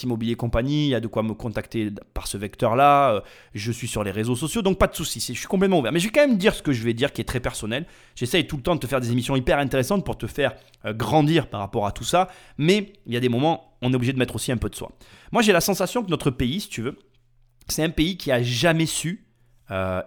[0.04, 3.14] Immobilier Compagnie, il y a de quoi me contacter par ce vecteur-là.
[3.14, 3.20] Euh,
[3.54, 5.18] je suis sur les réseaux sociaux, donc pas de souci.
[5.18, 5.90] Je suis complètement ouvert.
[5.90, 7.86] Mais je vais quand même dire ce que je vais dire qui est très personnel.
[8.14, 10.92] J'essaye tout le temps de te faire des émissions hyper intéressantes pour te faire euh,
[10.92, 12.28] grandir par rapport à tout ça.
[12.56, 14.76] Mais il y a des moments, on est obligé de mettre aussi un peu de
[14.76, 14.92] soi.
[15.32, 16.96] Moi, j'ai la sensation que notre pays, si tu veux,
[17.66, 19.26] c'est un pays qui a jamais su,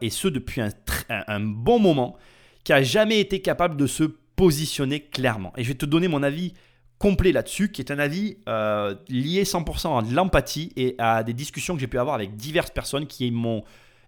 [0.02, 2.18] et ce depuis un bon moment,
[2.64, 4.04] qui a jamais été capable de se
[4.36, 5.54] positionner clairement.
[5.58, 6.54] Et je vais te donner mon avis
[6.98, 11.34] complet là-dessus, qui est un avis euh, lié 100% à de l'empathie et à des
[11.34, 13.64] discussions que j'ai pu avoir avec diverses personnes qui m'ont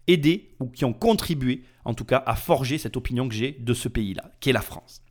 [0.07, 3.73] aidé ou qui ont contribué, en tout cas, à forger cette opinion que j'ai de
[3.73, 5.01] ce pays-là, qui est la France.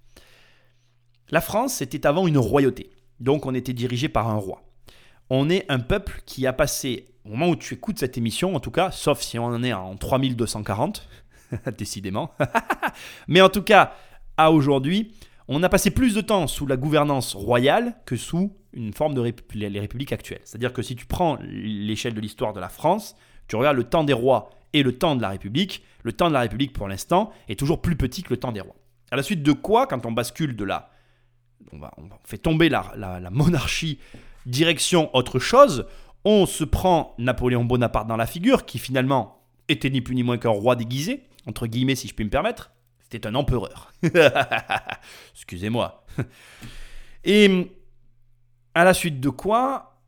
[1.31, 2.91] La France, c'était avant une royauté.
[3.21, 4.63] Donc on était dirigé par un roi.
[5.31, 8.61] On est un peuple qui a passé, au moment où tu écoutes cette émission, en
[8.61, 11.09] tout cas, sauf si on en est en 3240,
[11.79, 12.33] décidément.
[13.29, 13.95] Mais en tout cas,
[14.37, 15.13] à aujourd'hui,
[15.49, 19.23] on a passé plus de temps sous la gouvernance royale que sous une forme de
[19.55, 20.41] les républiques actuelles.
[20.45, 24.05] C'est-à-dire que si tu prends l'échelle de l'histoire de la France, tu regardes le temps
[24.05, 27.31] des rois et le temps de la République, le temps de la République pour l'instant
[27.49, 28.75] est toujours plus petit que le temps des rois.
[29.11, 30.91] À la suite de quoi, quand on bascule de la...
[31.73, 33.99] On, va, on fait tomber la, la monarchie
[34.47, 35.87] direction autre chose,
[36.25, 40.39] on se prend Napoléon Bonaparte dans la figure, qui finalement était ni plus ni moins
[40.39, 42.73] qu'un roi déguisé, entre guillemets si je puis me permettre.
[43.25, 43.93] Un empereur.
[45.35, 46.05] Excusez-moi.
[47.25, 47.71] Et
[48.75, 50.01] à la suite de quoi,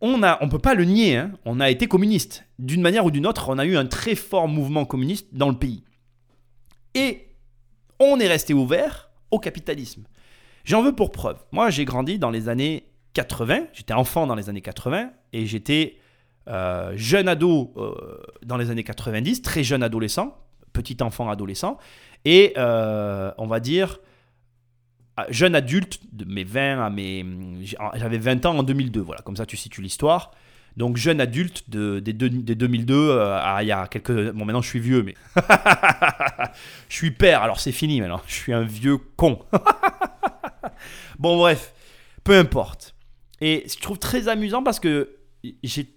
[0.00, 2.44] on on peut pas le nier, hein, on a été communiste.
[2.58, 5.56] D'une manière ou d'une autre, on a eu un très fort mouvement communiste dans le
[5.56, 5.84] pays.
[6.94, 7.28] Et
[8.00, 10.04] on est resté ouvert au capitalisme.
[10.64, 11.38] J'en veux pour preuve.
[11.52, 15.98] Moi, j'ai grandi dans les années 80, j'étais enfant dans les années 80, et j'étais
[16.48, 20.36] euh, jeune ado euh, dans les années 90, très jeune adolescent,
[20.72, 21.78] petit enfant adolescent,
[22.24, 24.00] et euh, on va dire
[25.28, 27.24] jeune adulte de mes 20 à mes
[27.94, 30.32] j'avais 20 ans en 2002 voilà comme ça tu situes l'histoire.
[30.78, 34.80] Donc jeune adulte de, des, 2002 à il y a quelques bon maintenant je suis
[34.80, 35.14] vieux mais
[36.88, 38.22] je suis père alors c'est fini maintenant.
[38.26, 39.38] Je suis un vieux con.
[41.18, 41.74] Bon bref
[42.24, 42.94] peu importe.
[43.40, 45.16] Et je trouve très amusant parce que
[45.62, 45.88] j'ai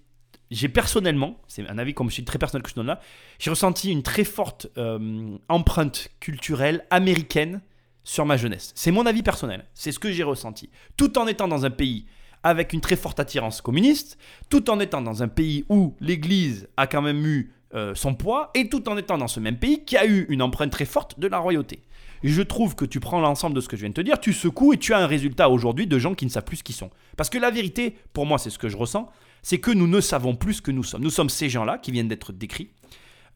[0.51, 2.99] j'ai personnellement, c'est un avis comme je suis très personnel que je donne là,
[3.39, 7.61] j'ai ressenti une très forte euh, empreinte culturelle américaine
[8.03, 8.71] sur ma jeunesse.
[8.75, 10.69] C'est mon avis personnel, c'est ce que j'ai ressenti.
[10.97, 12.05] Tout en étant dans un pays
[12.43, 16.85] avec une très forte attirance communiste, tout en étant dans un pays où l'Église a
[16.85, 19.97] quand même eu euh, son poids, et tout en étant dans ce même pays qui
[19.97, 21.81] a eu une empreinte très forte de la royauté.
[22.23, 24.31] je trouve que tu prends l'ensemble de ce que je viens de te dire, tu
[24.31, 26.75] secoues et tu as un résultat aujourd'hui de gens qui ne savent plus ce qu'ils
[26.75, 26.91] sont.
[27.17, 29.09] Parce que la vérité, pour moi, c'est ce que je ressens,
[29.45, 31.03] c'est que nous ne savons plus ce que nous sommes.
[31.03, 32.71] Nous sommes ces gens-là qui viennent d'être décrits,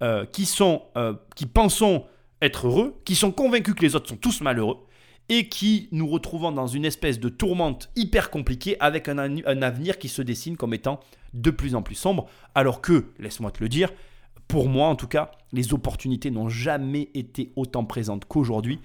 [0.02, 2.04] euh, qui, sont, euh, qui pensons
[2.42, 4.78] être heureux, qui sont convaincus que les autres sont tous malheureux,
[5.30, 10.00] et qui nous retrouvons dans une espèce de tourmente hyper compliquée avec un, un avenir
[10.00, 11.00] qui se dessine comme étant
[11.36, 13.92] de plus en plus sombre, alors que, laisse-moi te le dire,
[14.48, 18.80] pour moi en tout cas, les opportunités n'ont jamais été autant présentes qu'aujourd'hui.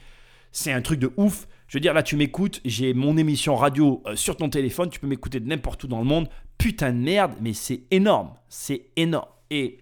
[0.52, 1.48] C'est un truc de ouf.
[1.68, 5.00] Je veux dire, là, tu m'écoutes, j'ai mon émission radio euh, sur ton téléphone, tu
[5.00, 8.34] peux m'écouter de n'importe où dans le monde putain de merde, mais c'est énorme.
[8.48, 9.28] C'est énorme.
[9.50, 9.78] Et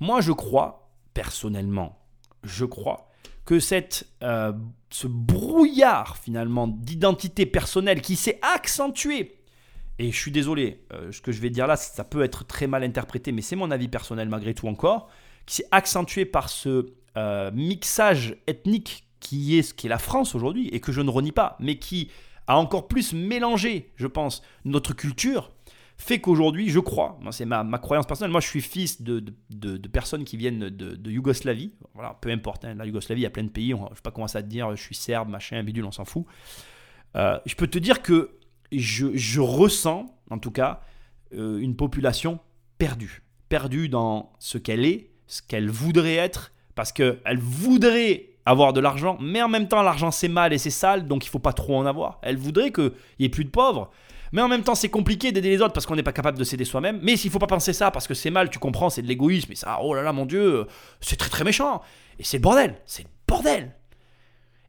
[0.00, 1.98] moi, je crois, personnellement,
[2.44, 3.10] je crois
[3.44, 4.52] que cette, euh,
[4.90, 9.38] ce brouillard finalement d'identité personnelle qui s'est accentué
[9.98, 12.66] et je suis désolé, euh, ce que je vais dire là, ça peut être très
[12.66, 15.08] mal interprété, mais c'est mon avis personnel malgré tout encore,
[15.44, 20.68] qui s'est accentué par ce euh, mixage ethnique qui est ce qu'est la France aujourd'hui,
[20.68, 22.10] et que je ne renie pas, mais qui
[22.48, 25.52] a encore plus mélangé, je pense, notre culture,
[25.98, 29.22] fait qu'aujourd'hui, je crois, c'est ma, croyance personnelle, moi je suis fils de,
[29.92, 33.44] personnes qui viennent de, Yougoslavie, voilà, peu importe, hein, la Yougoslavie, il y a plein
[33.44, 35.84] de pays, je ne vais pas commencer à te dire je suis serbe, machin, bidule,
[35.84, 36.24] on s'en fout.
[37.16, 38.38] Euh, je peux te dire que
[38.72, 40.80] je, ressens, en tout cas,
[41.34, 42.38] euh, une population
[42.78, 43.22] perdue.
[43.48, 49.18] Perdue dans ce qu'elle est, ce qu'elle voudrait être, parce qu'elle voudrait avoir de l'argent,
[49.20, 51.76] mais en même temps, l'argent c'est mal et c'est sale, donc il faut pas trop
[51.76, 52.18] en avoir.
[52.22, 53.90] Elle voudrait qu'il n'y ait plus de pauvres.
[54.32, 56.44] Mais en même temps, c'est compliqué d'aider les autres parce qu'on n'est pas capable de
[56.44, 56.98] s'aider soi-même.
[57.02, 59.52] Mais s'il faut pas penser ça parce que c'est mal, tu comprends, c'est de l'égoïsme.
[59.52, 60.66] Et ça, oh là là, mon Dieu,
[61.00, 61.82] c'est très très méchant.
[62.18, 62.76] Et c'est le bordel.
[62.84, 63.74] C'est le bordel.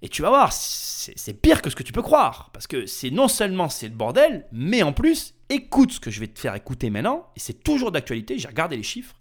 [0.02, 2.52] Et tu vas voir, c'est pire que ce que tu peux croire.
[2.54, 6.22] Parce que c'est non seulement c'est le bordel, mais en plus, écoute ce que je
[6.22, 7.28] vais te faire écouter maintenant.
[7.36, 9.20] Et c'est toujours d'actualité, j'ai regardé les chiffres.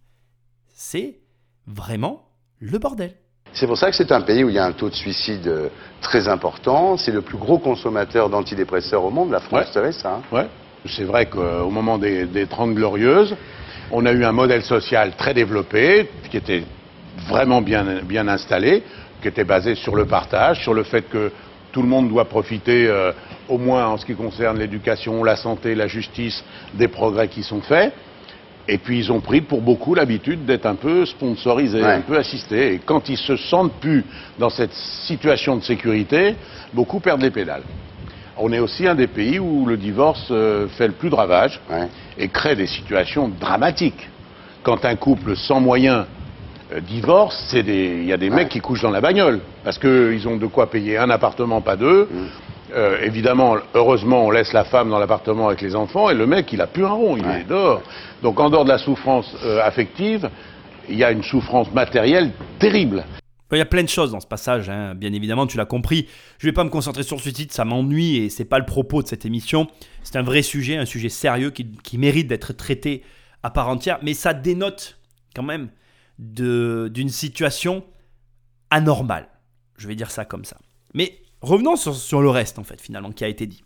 [0.68, 1.21] C'est
[1.66, 3.16] vraiment le bordel.
[3.59, 5.49] C'est pour ça que c'est un pays où il y a un taux de suicide
[5.49, 5.68] euh,
[6.01, 6.97] très important.
[6.97, 10.47] C'est le plus gros consommateur d'antidépresseurs au monde, la France, vous savez ça hein Ouais.
[10.87, 13.35] C'est vrai qu'au moment des, des 30 glorieuses,
[13.90, 16.62] on a eu un modèle social très développé, qui était
[17.29, 18.85] vraiment bien, bien installé,
[19.21, 21.33] qui était basé sur le partage, sur le fait que
[21.73, 23.11] tout le monde doit profiter, euh,
[23.49, 26.44] au moins en ce qui concerne l'éducation, la santé, la justice,
[26.75, 27.92] des progrès qui sont faits.
[28.68, 32.74] Et puis ils ont pris pour beaucoup l'habitude d'être un peu sponsorisés, un peu assistés.
[32.74, 34.04] Et quand ils se sentent plus
[34.38, 34.74] dans cette
[35.07, 36.37] situation de sécurité,
[36.74, 37.62] beaucoup perdent les pédales.
[38.37, 41.61] On est aussi un des pays où le divorce euh, fait le plus de ravages
[42.18, 44.09] et crée des situations dramatiques.
[44.62, 46.04] Quand un couple sans moyens
[46.72, 50.37] euh, divorce, il y a des mecs qui couchent dans la bagnole parce qu'ils ont
[50.37, 52.04] de quoi payer un appartement, pas deux.
[52.04, 52.26] Mm.
[52.74, 56.52] Euh, évidemment, heureusement, on laisse la femme dans l'appartement avec les enfants et le mec,
[56.52, 57.83] il a plus un rond, il est dehors.
[58.22, 60.28] Donc, en dehors de la souffrance euh, affective,
[60.88, 63.04] il y a une souffrance matérielle terrible.
[63.50, 64.94] Il y a plein de choses dans ce passage, hein.
[64.94, 66.07] bien évidemment, tu l'as compris.
[66.38, 68.66] Je ne vais pas me concentrer sur ce titre, ça m'ennuie et c'est pas le
[68.66, 69.68] propos de cette émission.
[70.02, 73.02] C'est un vrai sujet, un sujet sérieux qui, qui mérite d'être traité
[73.42, 74.98] à part entière, mais ça dénote
[75.35, 75.70] quand même
[76.18, 77.85] d'une situation
[78.70, 79.28] anormale.
[79.78, 80.59] Je vais dire ça comme ça.
[80.92, 83.62] Mais revenons sur, le reste, en fait, finalement, qui a été dit.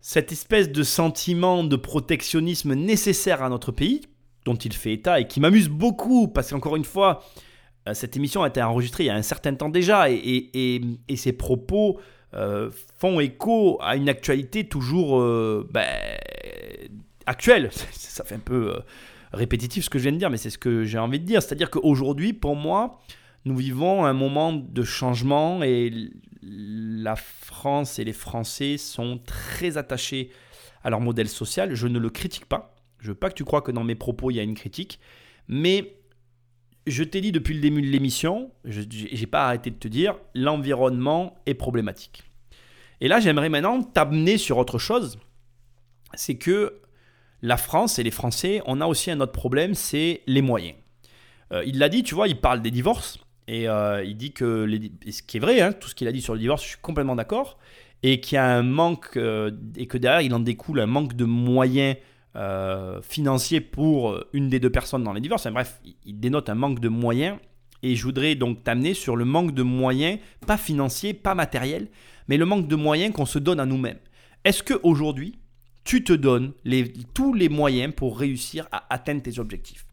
[0.00, 4.00] Cette espèce de sentiment de protectionnisme nécessaire à notre pays,
[4.44, 7.22] dont il fait état et qui m'amuse beaucoup, parce qu'encore une fois,
[7.88, 11.16] euh, cette émission a été enregistrée il y a un certain temps déjà, et, et,
[11.16, 12.00] ses propos
[12.34, 15.86] euh, font écho à une actualité toujours euh, ben,
[17.26, 17.70] actuelle.
[17.92, 18.74] Ça fait un peu
[19.32, 21.42] répétitif ce que je viens de dire, mais c'est ce que j'ai envie de dire.
[21.42, 22.98] C'est-à-dire qu'aujourd'hui, pour moi,
[23.44, 26.10] nous vivons un moment de changement et
[26.42, 30.30] la France et les Français sont très attachés
[30.82, 31.74] à leur modèle social.
[31.74, 32.74] Je ne le critique pas.
[32.98, 35.00] Je veux pas que tu crois que dans mes propos, il y a une critique.
[35.48, 35.96] Mais
[36.86, 40.16] je t'ai dit depuis le début de l'émission, je n'ai pas arrêté de te dire,
[40.34, 42.24] l'environnement est problématique.
[43.00, 45.18] Et là, j'aimerais maintenant t'amener sur autre chose.
[46.14, 46.80] C'est que
[47.42, 50.76] la France et les Français, on a aussi un autre problème, c'est les moyens.
[51.52, 53.18] Euh, il l'a dit, tu vois, il parle des divorces.
[53.48, 54.68] Et euh, il dit que,
[55.10, 56.78] ce qui est vrai, hein, tout ce qu'il a dit sur le divorce, je suis
[56.80, 57.58] complètement d'accord.
[58.02, 61.14] Et qu'il y a un manque, euh, et que derrière, il en découle un manque
[61.14, 61.96] de moyens
[63.02, 65.48] financiers pour une des deux personnes dans les divorces.
[65.48, 67.36] bref, il dénote un manque de moyens.
[67.82, 71.88] Et je voudrais donc t'amener sur le manque de moyens, pas financiers, pas matériels,
[72.28, 73.98] mais le manque de moyens qu'on se donne à nous-mêmes.
[74.44, 75.38] Est-ce qu'aujourd'hui,
[75.84, 76.52] tu te donnes
[77.14, 79.86] tous les moyens pour réussir à atteindre tes objectifs?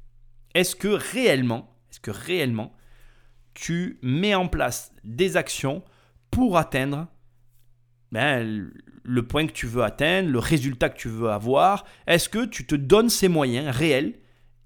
[0.53, 2.73] Est-ce que réellement, est-ce que réellement,
[3.57, 5.83] tu mets en place des actions
[6.29, 7.07] pour atteindre
[8.11, 8.69] ben,
[9.03, 12.67] le point que tu veux atteindre, le résultat que tu veux avoir Est-ce que tu
[12.67, 14.13] te donnes ces moyens réels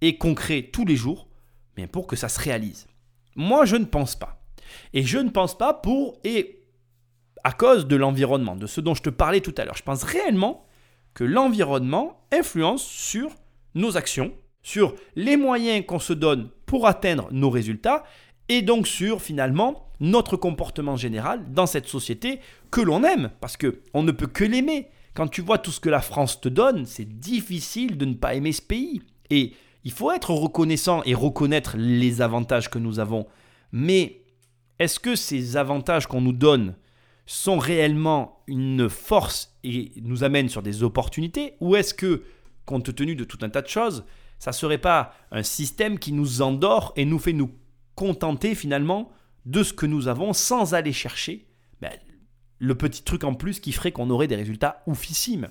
[0.01, 1.29] et concrets tous les jours
[1.77, 2.87] mais pour que ça se réalise?
[3.37, 4.43] Moi, je ne pense pas.
[4.91, 6.59] Et je ne pense pas pour et
[7.45, 9.77] à cause de l'environnement, de ce dont je te parlais tout à l'heure.
[9.77, 10.65] Je pense réellement
[11.13, 13.31] que l'environnement influence sur
[13.73, 18.03] nos actions, sur les moyens qu'on se donne pour atteindre nos résultats
[18.51, 23.79] et donc sur finalement notre comportement général dans cette société que l'on aime parce que
[23.93, 24.89] on ne peut que l'aimer.
[25.13, 28.35] Quand tu vois tout ce que la France te donne, c'est difficile de ne pas
[28.35, 29.01] aimer ce pays.
[29.29, 29.53] Et
[29.85, 33.25] il faut être reconnaissant et reconnaître les avantages que nous avons.
[33.71, 34.21] Mais
[34.79, 36.75] est-ce que ces avantages qu'on nous donne
[37.25, 42.23] sont réellement une force et nous amènent sur des opportunités Ou est-ce que,
[42.65, 44.03] compte tenu de tout un tas de choses,
[44.39, 47.51] ça ne serait pas un système qui nous endort et nous fait nous
[47.95, 49.11] contenter finalement
[49.45, 51.47] de ce que nous avons sans aller chercher
[51.81, 51.91] ben,
[52.59, 55.49] le petit truc en plus qui ferait qu'on aurait des résultats oufissimes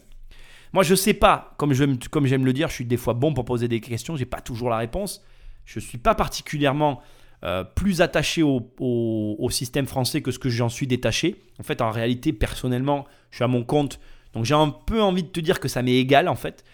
[0.72, 3.34] Moi, je sais pas, comme j'aime comme j'aime le dire, je suis des fois bon
[3.34, 5.22] pour poser des questions, j'ai pas toujours la réponse.
[5.64, 7.00] Je suis pas particulièrement
[7.44, 11.42] euh, plus attaché au, au, système français que ce que j'en suis détaché.
[11.58, 13.98] En fait, en réalité, personnellement, je suis à mon compte,
[14.32, 16.64] donc j'ai un peu envie de te dire que ça m'est égal en fait.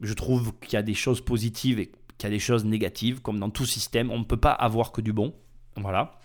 [0.00, 3.20] Je trouve qu'il y a des choses positives et qu'il y a des choses négatives,
[3.20, 4.10] comme dans tout système.
[4.10, 5.34] On ne peut pas avoir que du bon.
[5.76, 6.18] Voilà.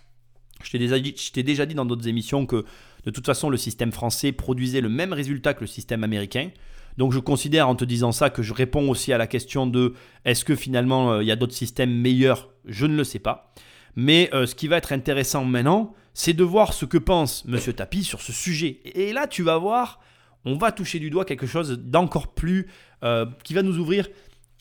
[0.64, 2.66] Je t'ai déjà, dit dans d'autres émissions que
[3.06, 6.50] de toute façon, le système français produisait le même résultat que le système américain.
[6.98, 9.94] Donc je considère en te disant ça que je réponds aussi à la question de
[10.26, 12.50] est-ce que finalement euh, il y a d'autres systèmes meilleurs?
[12.66, 13.54] Je ne le sais pas.
[13.96, 17.72] Mais euh, ce qui va être intéressant maintenant, c'est de voir ce que pense Monsieur
[17.72, 18.82] Tapi sur ce sujet.
[18.84, 20.02] Et là, tu vas voir,
[20.44, 22.68] on va toucher du doigt quelque chose d'encore plus,
[23.04, 24.10] euh, qui va nous ouvrir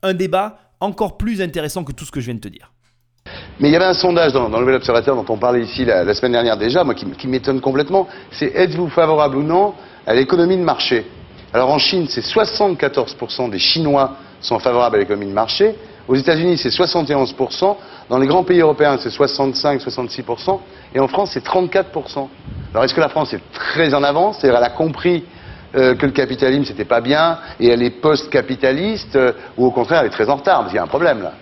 [0.02, 2.72] un débat encore plus intéressant que tout ce que je viens de te dire.
[3.60, 6.14] Mais il y avait un sondage dans, le Nouvel Observateur dont on parlait ici la,
[6.14, 9.74] semaine dernière déjà, moi qui, m'étonne complètement, c'est êtes-vous favorable ou non
[10.06, 11.04] à l'économie de marché?
[11.52, 15.74] Alors en Chine, c'est 74% des Chinois sont favorables à l'économie de marché.
[16.06, 17.76] Aux États-Unis, c'est 71%.
[18.08, 20.60] Dans les grands pays européens, c'est 65-66%.
[20.94, 22.28] Et en France, c'est 34%.
[22.72, 24.38] Alors est-ce que la France est très en avance?
[24.38, 25.24] C'est-à-dire elle a compris
[25.74, 30.00] euh, que le capitalisme, c'était pas bien, et elle est post-capitaliste, euh, ou au contraire,
[30.00, 31.32] elle est très en retard Parce qu'il y a un problème là.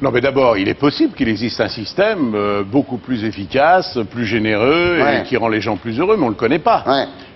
[0.00, 4.24] Non, mais d'abord, il est possible qu'il existe un système euh, beaucoup plus efficace, plus
[4.24, 6.84] généreux et qui rend les gens plus heureux, mais on ne le connaît pas.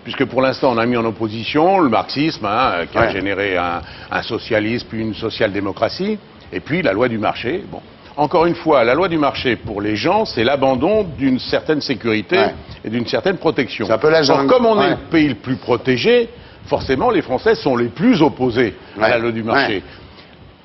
[0.05, 3.83] Puisque pour l'instant, on a mis en opposition le marxisme, hein, qui a généré un,
[4.11, 6.19] un, socialisme, puis une social-démocratie,
[6.53, 7.65] et puis la loi du marché.
[7.71, 7.81] Bon.
[8.17, 12.37] Encore une fois, la loi du marché pour les gens, c'est l'abandon d'une certaine sécurité
[12.85, 13.87] et d'une certaine protection.
[13.89, 13.99] La
[14.47, 16.29] comme on est le pays le plus protégé,
[16.67, 19.83] forcément, les Français sont les plus opposés à la loi du marché.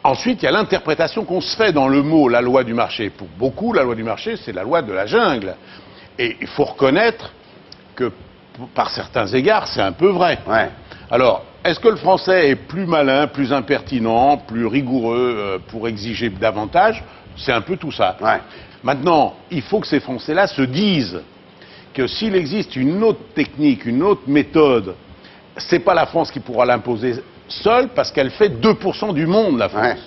[0.04, 3.10] Ensuite, il y a l'interprétation qu'on se fait dans le mot la loi du marché.
[3.10, 5.56] Pour beaucoup, la loi du marché, c'est la loi de la jungle.
[6.20, 7.32] Et il faut reconnaître
[7.96, 8.12] que,
[8.74, 10.40] par certains égards, c'est un peu vrai.
[11.12, 16.30] Alors, est-ce que le français est plus malin, plus impertinent, plus rigoureux euh, pour exiger
[16.30, 17.04] davantage?
[17.38, 18.18] C'est un peu tout ça.
[18.84, 21.22] Maintenant, il faut que ces Français-là se disent
[21.94, 24.96] que s'il existe une autre technique, une autre méthode,
[25.58, 27.16] c'est pas la France qui pourra l'imposer
[27.48, 30.00] seule parce qu'elle fait 2% du monde, la France.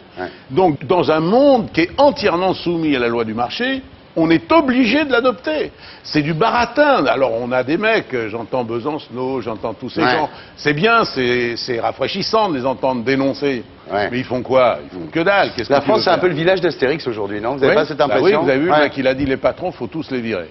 [0.51, 3.83] Donc, dans un monde qui est entièrement soumis à la loi du marché,
[4.17, 5.71] on est obligé de l'adopter.
[6.03, 7.07] C'est du baratin.
[7.07, 10.29] Alors, on a des mecs, j'entends Besancenot, j'entends tous ces gens.
[10.57, 13.65] C'est bien, c'est rafraîchissant de les entendre dénoncer.
[13.93, 14.79] Mais ils font quoi?
[14.85, 15.51] Ils font que dalle.
[15.69, 17.55] la France, c'est un peu le village d'Astérix aujourd'hui, non?
[17.55, 19.27] Vous n'avez pas cette impression bah Oui, vous avez vu, le mec, il a dit
[19.27, 20.51] les patrons, faut tous les virer.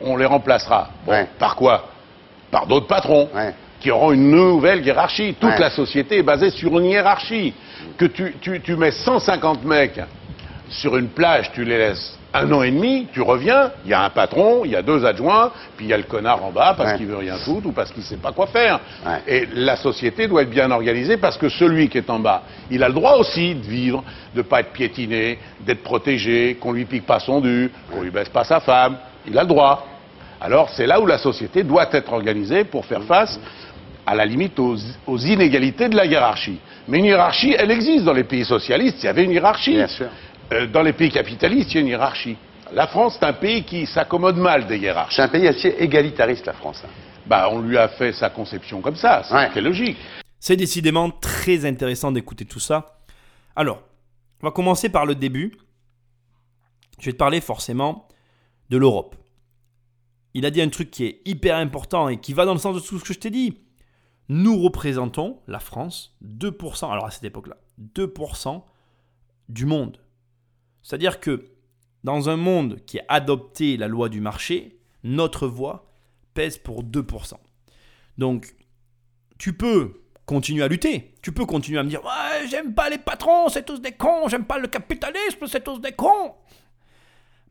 [0.00, 0.90] On les remplacera.
[1.38, 1.86] par quoi?
[2.50, 3.28] Par d'autres patrons
[3.80, 5.34] qui auront une nouvelle hiérarchie.
[5.40, 7.54] Toute la société est basée sur une hiérarchie.
[7.96, 10.00] Que tu, tu, tu, mets 150 mecs
[10.68, 14.04] sur une plage, tu les laisses un an et demi, tu reviens, il y a
[14.04, 16.74] un patron, il y a deux adjoints, puis il y a le connard en bas
[16.76, 18.80] parce qu'il veut rien foutre ou parce qu'il sait pas quoi faire.
[19.26, 22.84] Et la société doit être bien organisée parce que celui qui est en bas, il
[22.84, 27.06] a le droit aussi de vivre, de pas être piétiné, d'être protégé, qu'on lui pique
[27.06, 28.96] pas son dû, qu'on lui baisse pas sa femme.
[29.26, 29.86] Il a le droit.
[30.40, 33.38] Alors c'est là où la société doit être organisée pour faire face
[34.06, 36.58] à la limite aux, inégalités de la hiérarchie.
[36.88, 39.74] Mais une hiérarchie, elle existe dans les pays socialistes, il y avait une hiérarchie.
[39.74, 40.08] Bien sûr.
[40.52, 42.36] Euh, dans les pays capitalistes, il y a une hiérarchie.
[42.72, 45.16] La France, c'est un pays qui s'accommode mal des hiérarchies.
[45.16, 46.82] C'est un pays assez égalitariste, la France.
[47.26, 49.22] Bah, on lui a fait sa conception comme ça,
[49.54, 49.98] c'est logique.
[50.38, 52.98] C'est décidément très intéressant d'écouter tout ça.
[53.54, 53.82] Alors,
[54.42, 55.56] on va commencer par le début.
[56.98, 58.08] Je vais te parler forcément
[58.70, 59.16] de l'Europe.
[60.34, 62.74] Il a dit un truc qui est hyper important et qui va dans le sens
[62.74, 63.58] de tout ce que je t'ai dit
[64.30, 67.56] nous représentons, la France, 2%, alors à cette époque-là,
[67.96, 68.62] 2%
[69.48, 69.98] du monde.
[70.90, 71.52] C'est-à-dire que
[72.02, 75.88] dans un monde qui a adopté la loi du marché, notre voix
[76.34, 77.34] pèse pour 2%.
[78.18, 78.56] Donc,
[79.38, 81.14] tu peux continuer à lutter.
[81.22, 84.26] Tu peux continuer à me dire Ouais, j'aime pas les patrons, c'est tous des cons,
[84.26, 86.34] j'aime pas le capitalisme, c'est tous des cons.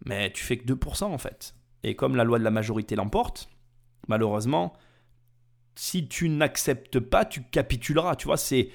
[0.03, 1.55] Mais tu fais que 2% en fait.
[1.83, 3.49] Et comme la loi de la majorité l'emporte,
[4.09, 4.73] malheureusement,
[5.75, 8.17] si tu n'acceptes pas, tu capituleras.
[8.17, 8.67] Tu vois, c'est.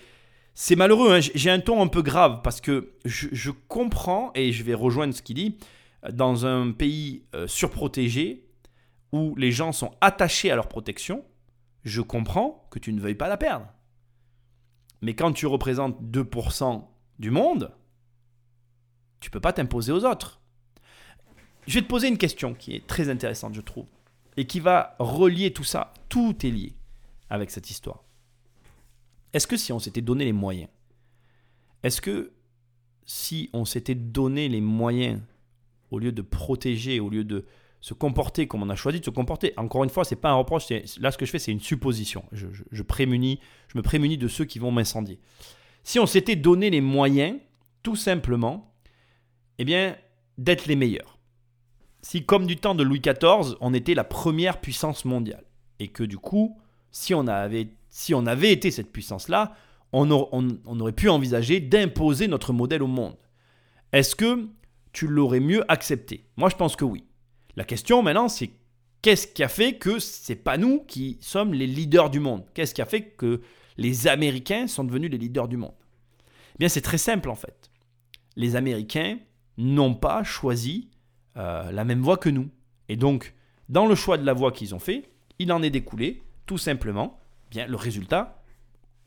[0.57, 1.21] C'est malheureux, hein.
[1.21, 5.21] j'ai un ton un peu grave parce que je, comprends, et je vais rejoindre ce
[5.21, 5.59] qu'il dit,
[6.13, 8.47] dans un pays euh, surprotégé,
[9.11, 11.25] où les gens sont attachés à leur protection,
[11.85, 13.67] je comprends que tu ne veuilles pas la perdre.
[15.03, 16.85] Mais quand tu représentes 2%
[17.19, 17.73] du monde,
[19.21, 20.41] tu peux pas t'imposer aux autres.
[21.67, 23.87] Je vais te poser une question qui est très intéressante, je trouve,
[24.37, 25.93] et qui va relier tout ça.
[26.09, 26.75] Tout est lié
[27.29, 28.05] avec cette histoire.
[29.35, 30.71] Est-ce que si on s'était donné les moyens,
[31.83, 32.33] est-ce que
[33.05, 35.21] si on s'était donné les moyens,
[35.91, 37.45] au lieu de protéger, au lieu de
[37.85, 39.53] se comporter comme on a choisi de se comporter.
[39.59, 40.71] Encore une fois, c'est pas un reproche.
[41.01, 42.25] Là, ce que je fais, c'est une supposition.
[42.33, 45.21] Je, prémunis, je me prémunis de ceux qui vont m'incendier.
[45.83, 47.39] Si on s'était donné les moyens,
[47.83, 48.73] tout simplement,
[49.59, 49.99] eh bien,
[50.39, 51.19] d'être les meilleurs.
[52.01, 55.45] Si, comme du temps de Louis XIV, on était la première puissance mondiale,
[55.79, 56.59] et que du coup,
[56.91, 59.55] si on avait, si on avait été cette puissance-là,
[59.93, 63.17] on, aurait pu envisager d'imposer notre modèle au monde.
[63.93, 64.49] Est-ce que
[64.93, 66.27] tu l'aurais mieux accepté?
[66.37, 67.05] Moi, je pense que oui.
[67.55, 68.51] La question maintenant, c'est
[69.01, 72.43] qu'est-ce qui a fait que c'est pas nous qui sommes les leaders du monde?
[72.53, 73.43] Qu'est-ce qui a fait que
[73.77, 75.75] les Américains sont devenus les leaders du monde?
[76.19, 77.71] Eh Bien, c'est très simple en fait.
[78.35, 79.21] Les Américains
[79.57, 80.91] n'ont pas choisi
[81.37, 82.51] euh, la même voie que nous.
[82.89, 83.35] Et donc,
[83.69, 87.21] dans le choix de la voie qu'ils ont fait, il en est découlé tout simplement
[87.55, 88.43] le résultat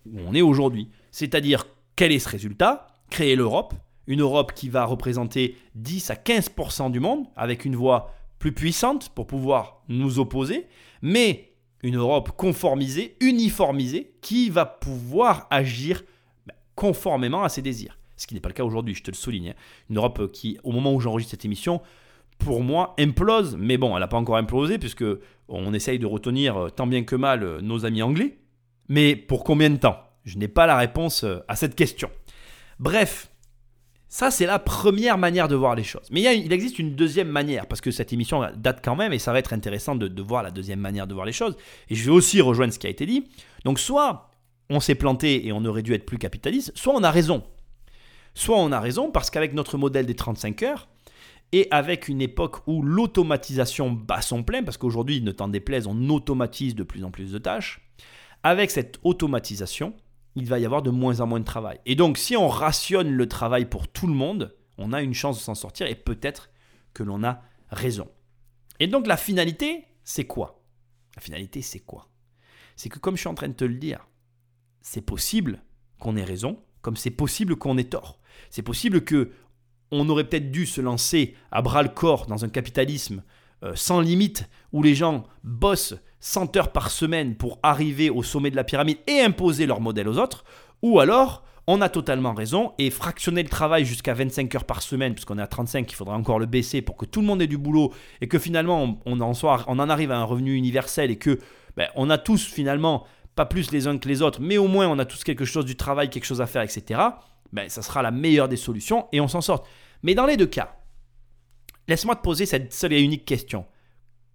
[0.05, 0.89] où on est aujourd'hui.
[1.11, 2.87] C'est-à-dire, quel est ce résultat?
[3.09, 3.73] Créer l'Europe,
[4.07, 9.09] une Europe qui va représenter 10 à 15% du monde, avec une voix plus puissante
[9.09, 10.67] pour pouvoir nous opposer,
[11.01, 16.03] mais une Europe conformisée, uniformisée, qui va pouvoir agir
[16.45, 17.97] bah, conformément à ses désirs.
[18.15, 19.49] Ce qui n'est pas le cas aujourd'hui, je te le souligne.
[19.49, 19.55] Hein.
[19.89, 21.81] Une Europe qui, au moment où j'enregistre cette émission,
[22.37, 25.05] pour moi, implose, mais bon, elle n'a pas encore implosé, puisque
[25.47, 28.37] on essaye de retenir euh, tant bien que mal euh, nos amis anglais.
[28.89, 29.99] Mais pour combien de temps?
[30.23, 32.09] Je n'ai pas la réponse euh, à cette question.
[32.79, 33.29] Bref,
[34.09, 36.07] ça, c'est la première manière de voir les choses.
[36.11, 39.33] Mais il, existe une deuxième manière, parce que cette émission date quand même, et ça
[39.33, 41.57] va être intéressant de, voir la deuxième manière de voir les choses.
[41.89, 43.27] Et je vais aussi rejoindre ce qui a été dit.
[43.65, 44.31] Donc, soit
[44.69, 47.43] on s'est planté et on aurait dû être plus capitaliste, soit on a raison.
[48.33, 50.87] Soit on a raison parce qu'avec notre modèle des 35 heures,
[51.51, 56.09] et avec une époque où l'automatisation bat son plein, parce qu'aujourd'hui, ne t'en déplaise, on
[56.09, 57.89] automatise de plus en plus de tâches,
[58.43, 59.95] avec cette automatisation,
[60.35, 61.79] il va y avoir de moins en moins de travail.
[61.85, 65.37] Et donc, si on rationne le travail pour tout le monde, on a une chance
[65.37, 66.51] de s'en sortir et peut-être
[66.93, 67.41] que l'on a
[67.71, 68.07] raison.
[68.79, 70.63] Et donc, la finalité, c'est quoi?
[71.15, 72.09] La finalité, c'est quoi?
[72.75, 74.07] C'est que, comme je suis en train de te le dire,
[74.81, 75.63] c'est possible
[75.99, 78.19] qu'on ait raison, comme c'est possible qu'on ait tort.
[78.51, 79.31] C'est possible que
[79.91, 83.23] on aurait peut-être dû se lancer à bras le corps dans un capitalisme
[83.63, 88.51] euh, sans limite, où les gens bossent 100 heures par semaine pour arriver au sommet
[88.51, 90.43] de la pyramide et imposer leur modèle aux autres,
[90.81, 95.13] ou alors on a totalement raison et fractionner le travail jusqu'à 25 heures par semaine,
[95.13, 97.47] puisqu'on est à 35, il faudra encore le baisser pour que tout le monde ait
[97.47, 101.39] du boulot et que finalement on en, arrive à un revenu universel et que
[101.75, 104.87] ben, on a tous finalement, pas plus les uns que les autres, mais au moins
[104.87, 107.01] on a tous quelque chose du travail, quelque chose à faire, etc.
[107.53, 109.67] Ben, ça sera la meilleure des solutions et on s'en sort.
[110.03, 110.77] Mais dans les deux cas,
[111.87, 113.65] Laisse-moi te poser cette seule et unique question.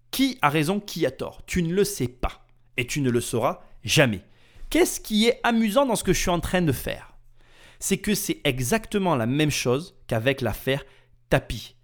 [0.09, 1.43] Qui a raison, qui a tort?
[1.45, 2.45] Tu ne le sais pas.
[2.77, 4.23] Et tu ne le sauras jamais.
[4.69, 7.15] Qu'est-ce qui est amusant dans ce que je suis en train de faire?
[7.79, 10.83] C'est que c'est exactement la même chose qu'avec l'affaire
[11.29, 11.75] tapis.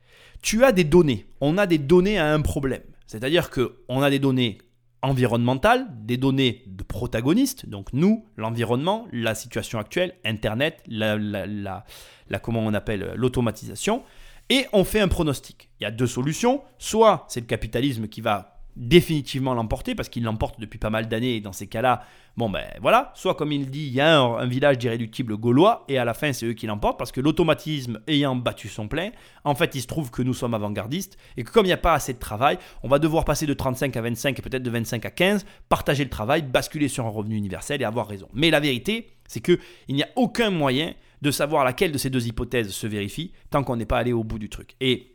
[0.42, 1.28] Tu as des données.
[1.40, 2.84] On a des données à un problème.
[3.06, 4.60] C'est-à-dire qu'on a des données
[5.02, 12.60] environnementales, des données de protagonistes, donc nous, l'environnement, la situation actuelle, Internet, la, la comment
[12.60, 14.04] on appelle l'automatisation,
[14.50, 15.70] et on fait un pronostic.
[15.80, 16.64] Il y a deux solutions.
[16.80, 21.36] Soit c'est le capitalisme qui va définitivement l'emporter parce qu'il l'emporte depuis pas mal d'années
[21.36, 22.04] et dans ces cas-là,
[22.38, 25.98] bon ben voilà, soit comme il dit, il y a un, village d'irréductibles gaulois et
[25.98, 29.12] à la fin c'est eux qui l'emportent parce que l'automatisme ayant battu son plein,
[29.44, 31.78] en fait il se trouve que nous sommes avant-gardistes et que comme il n'y a
[31.78, 34.70] pas assez de travail, on va devoir passer de 35 à 25 et peut-être de
[34.70, 38.28] 25 à 15, partager le travail, basculer sur un revenu universel et avoir raison.
[38.34, 39.60] Mais la vérité, c'est qu'il
[39.90, 43.76] n'y a aucun moyen de savoir laquelle de ces deux hypothèses se vérifie tant qu'on
[43.76, 44.76] n'est pas allé au bout du truc.
[44.80, 45.09] Et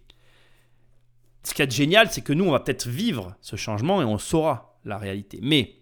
[1.45, 4.19] ce qui est génial, c'est que nous, on va peut-être vivre ce changement et on
[4.19, 5.39] saura la réalité.
[5.43, 5.77] Mais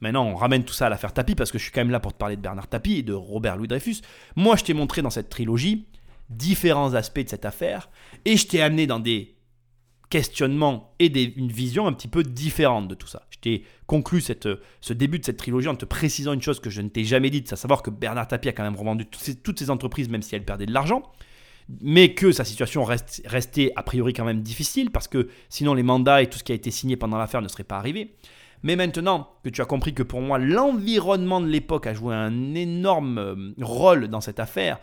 [0.00, 2.00] maintenant, on ramène tout ça à l'affaire Tapie parce que je suis quand même là
[2.00, 3.96] pour te parler de Bernard Tapie et de Robert Louis Dreyfus.
[4.36, 5.86] Moi, je t'ai montré dans cette trilogie
[6.28, 7.88] différents aspects de cette affaire
[8.24, 9.36] et je t'ai amené dans des
[10.08, 11.06] questionnements et
[11.36, 13.26] une vision un petit peu différente de tout ça.
[13.30, 16.80] Je t'ai conclu ce début de cette trilogie en te précisant une chose que je
[16.80, 19.70] ne t'ai jamais dite, à savoir que Bernard Tapie a quand même revendu toutes ses,
[19.70, 21.02] entreprises même si elle perdait de l'argent,
[21.68, 25.82] mais que sa situation reste, restait a priori quand même difficile parce que sinon les
[25.82, 28.14] mandats et tout ce qui a été signé pendant l'affaire ne seraient pas arrivés.
[28.62, 32.54] Mais maintenant que tu as compris que pour moi l'environnement de l'époque a joué un
[32.54, 34.78] énorme euh, rôle dans cette affaire,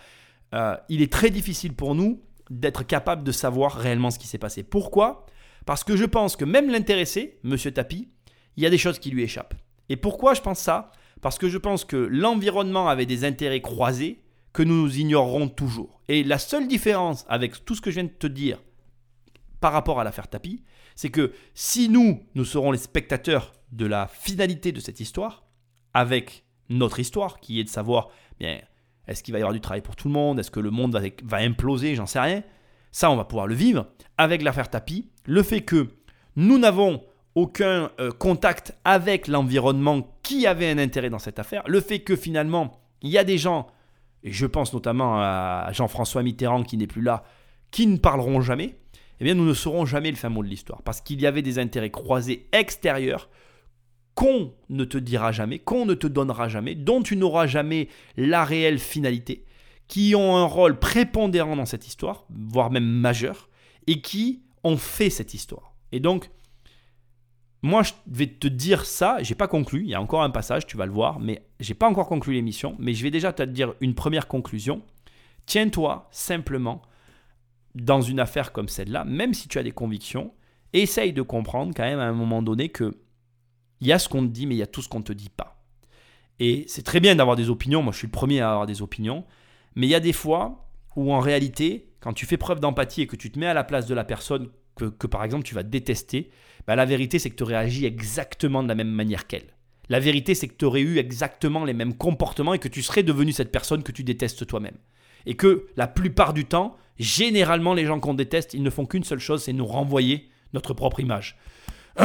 [0.54, 4.38] euh, il est très difficile pour nous d'être capable de savoir réellement ce qui s'est
[4.38, 4.64] passé.
[4.64, 5.26] Pourquoi?
[5.66, 8.10] Parce que je pense que même l'intéressé, Monsieur Tapi,
[8.58, 9.56] il y a des choses qui lui échappent.
[9.90, 10.92] Et pourquoi je pense ça?
[11.22, 14.23] Parce que je pense que l'environnement avait des intérêts croisés
[14.54, 16.02] que nous ignorerons toujours.
[16.08, 18.62] Et la seule différence avec tout ce que je viens de te dire
[19.60, 20.64] par rapport à l'affaire Tapi,
[20.96, 25.44] c'est que si nous, nous serons les spectateurs de la finalité de cette histoire,
[25.94, 28.60] avec notre histoire, qui est de savoir, bien,
[29.08, 30.98] est-ce qu'il va y avoir du travail pour tout le monde Est-ce que le monde
[31.24, 32.44] va, imploser J'en sais rien.
[32.92, 33.88] Ça, on va pouvoir le vivre.
[34.18, 35.88] Avec l'affaire Tapi, le fait que
[36.36, 37.04] Nous n'avons
[37.36, 41.64] aucun euh, contact avec l'environnement qui avait un intérêt dans cette affaire.
[41.68, 43.68] Le fait que finalement, il y a des gens,
[44.24, 47.24] et je pense notamment à Jean-François Mitterrand qui n'est plus là,
[47.72, 48.78] qui ne parleront jamais,
[49.20, 50.82] eh bien nous ne saurons jamais le fin mot de l'histoire.
[50.84, 53.30] Parce qu'il y avait des intérêts croisés extérieurs
[54.16, 58.46] qu'on ne te dira jamais, qu'on ne te donnera jamais, dont tu n'auras jamais la
[58.46, 59.46] réelle finalité,
[59.88, 63.50] qui ont un rôle prépondérant dans cette histoire, voire même majeur,
[63.88, 65.74] et qui ont fait cette histoire.
[65.92, 66.30] Et donc,
[67.64, 69.18] moi, je vais te dire ça.
[69.22, 69.84] J'ai pas conclu.
[69.84, 72.34] Il y a encore un passage, tu vas le voir, mais j'ai pas encore conclu
[72.34, 72.76] l'émission.
[72.78, 74.82] Mais je vais déjà te dire une première conclusion.
[75.46, 76.82] Tiens-toi simplement
[77.74, 80.34] dans une affaire comme celle-là, même si tu as des convictions,
[80.74, 82.98] essaye de comprendre quand même à un moment donné que
[83.80, 85.04] il y a ce qu'on te dit, mais il y a tout ce qu'on ne
[85.04, 85.64] te dit pas.
[86.40, 87.82] Et c'est très bien d'avoir des opinions.
[87.82, 89.26] Moi, je suis le premier à avoir des opinions.
[89.76, 93.08] Mais il y a des fois où, en réalité, quand tu fais preuve d'empathie et
[93.08, 95.64] que tu te mets à la place de la personne que, par exemple, tu vas
[95.64, 96.30] détester,
[96.68, 99.54] bah, la vérité, c'est que tu agi exactement de la même manière qu'elle.
[99.90, 103.04] La vérité, c'est que tu aurais eu exactement les mêmes comportements et que tu serais
[103.04, 104.78] devenu cette personne que tu détestes toi-même.
[105.26, 109.04] Et que la plupart du temps, généralement, les gens qu'on déteste, ils ne font qu'une
[109.04, 111.38] seule chose, c'est nous renvoyer notre propre image.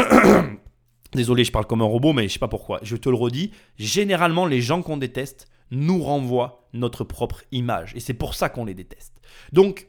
[1.12, 2.80] Désolé, je parle comme un robot, mais je sais pas pourquoi.
[2.82, 7.92] Je te le redis, généralement, les gens qu'on déteste nous renvoient notre propre image.
[7.94, 9.14] Et c'est pour ça qu'on les déteste.
[9.52, 9.88] Donc,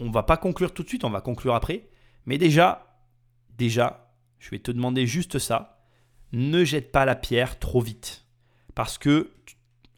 [0.00, 1.88] on va pas conclure tout de suite, on va conclure après.
[2.26, 3.04] Mais déjà,
[3.58, 5.84] déjà, je vais te demander juste ça.
[6.32, 8.24] Ne jette pas la pierre trop vite.
[8.74, 9.30] Parce que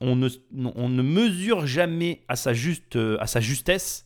[0.01, 4.05] on ne, mesure jamais à sa, juste, à sa justesse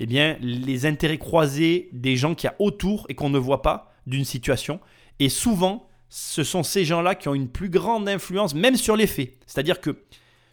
[0.00, 3.60] eh bien, les intérêts croisés des gens qui y a autour et qu'on ne voit
[3.60, 4.80] pas d'une situation.
[5.18, 9.06] Et souvent, ce sont ces gens-là qui ont une plus grande influence, même sur les
[9.06, 9.34] faits.
[9.46, 10.02] C'est-à-dire que,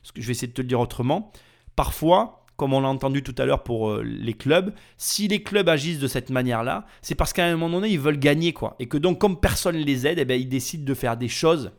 [0.03, 1.31] ce que je vais essayer de te le dire autrement,
[1.77, 5.69] parfois, comme on l'a entendu tout à l'heure pour euh, les clubs, si les clubs
[5.69, 8.75] agissent de cette manière-là, c'est parce qu'à un moment donné, ils veulent gagner, quoi.
[8.79, 11.29] Et que donc, comme personne ne les aide, eh bien, ils décident de faire des
[11.29, 11.71] choses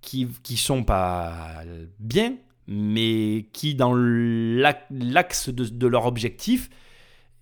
[0.00, 1.62] qui ne sont pas
[1.98, 2.36] bien,
[2.66, 6.68] mais qui, dans l'axe de, de leur objectif,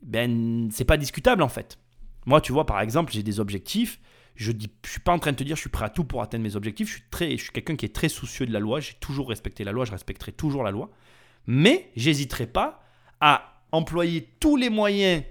[0.03, 1.79] ben, c'est pas discutable en fait.
[2.27, 3.99] Moi, tu vois, par exemple, j'ai des objectifs
[4.37, 6.05] je ne je suis pas en train de te dire je suis prêt à tout
[6.05, 6.89] pour atteindre mes objectifs.
[6.89, 8.81] Je suis, je suis quelqu'un qui est très soucieux de la loi.
[8.81, 9.85] J'ai toujours respecté la loi.
[9.85, 10.91] Je respecterai toujours la loi.
[11.47, 12.83] Mais j'hésiterai pas
[13.21, 15.23] à employer tous les moyens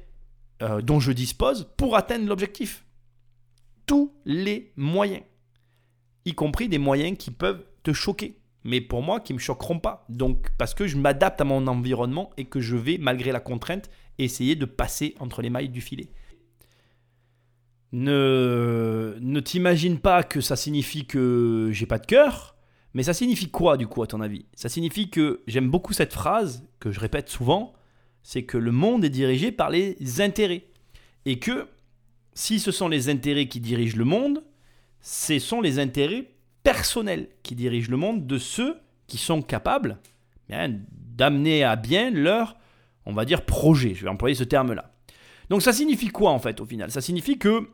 [0.61, 2.85] euh, dont je dispose pour atteindre l'objectif.
[3.85, 5.23] Tous les moyens.
[6.25, 8.37] Y compris des moyens qui peuvent te choquer.
[8.63, 10.05] Mais pour moi, qui me choqueront pas.
[10.07, 13.89] Donc, parce que je m'adapte à mon environnement et que je vais, malgré la contrainte,
[14.17, 16.09] essayer de passer entre les mailles du filet.
[17.91, 22.52] Ne, ne t'imagine pas que ça signifie que j'ai pas de cœur,
[22.93, 24.45] mais ça signifie quoi du coup à ton avis?
[24.53, 27.73] Ça signifie que j'aime beaucoup cette phrase que je répète souvent,
[28.21, 30.65] c'est que le monde est dirigé par les intérêts.
[31.25, 31.67] Et que
[32.33, 34.43] si ce sont les intérêts qui dirigent le monde,
[35.01, 36.29] ce sont les intérêts
[36.63, 38.77] personnels qui dirigent le monde de ceux
[39.07, 39.99] qui sont capables
[40.49, 42.57] d'amener à bien leur,
[43.05, 43.95] on va dire, projet.
[43.95, 44.93] Je vais employer ce terme-là.
[45.49, 46.91] Donc ça signifie quoi en fait au final?
[46.91, 47.69] Ça signifie que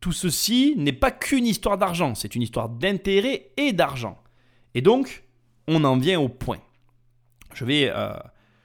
[0.00, 4.19] tout ceci n'est pas qu'une histoire d'argent, c'est une histoire d'intérêt et d'argent.
[4.74, 5.24] Et donc,
[5.68, 6.58] on en vient au point.
[7.54, 8.12] Je vais, euh,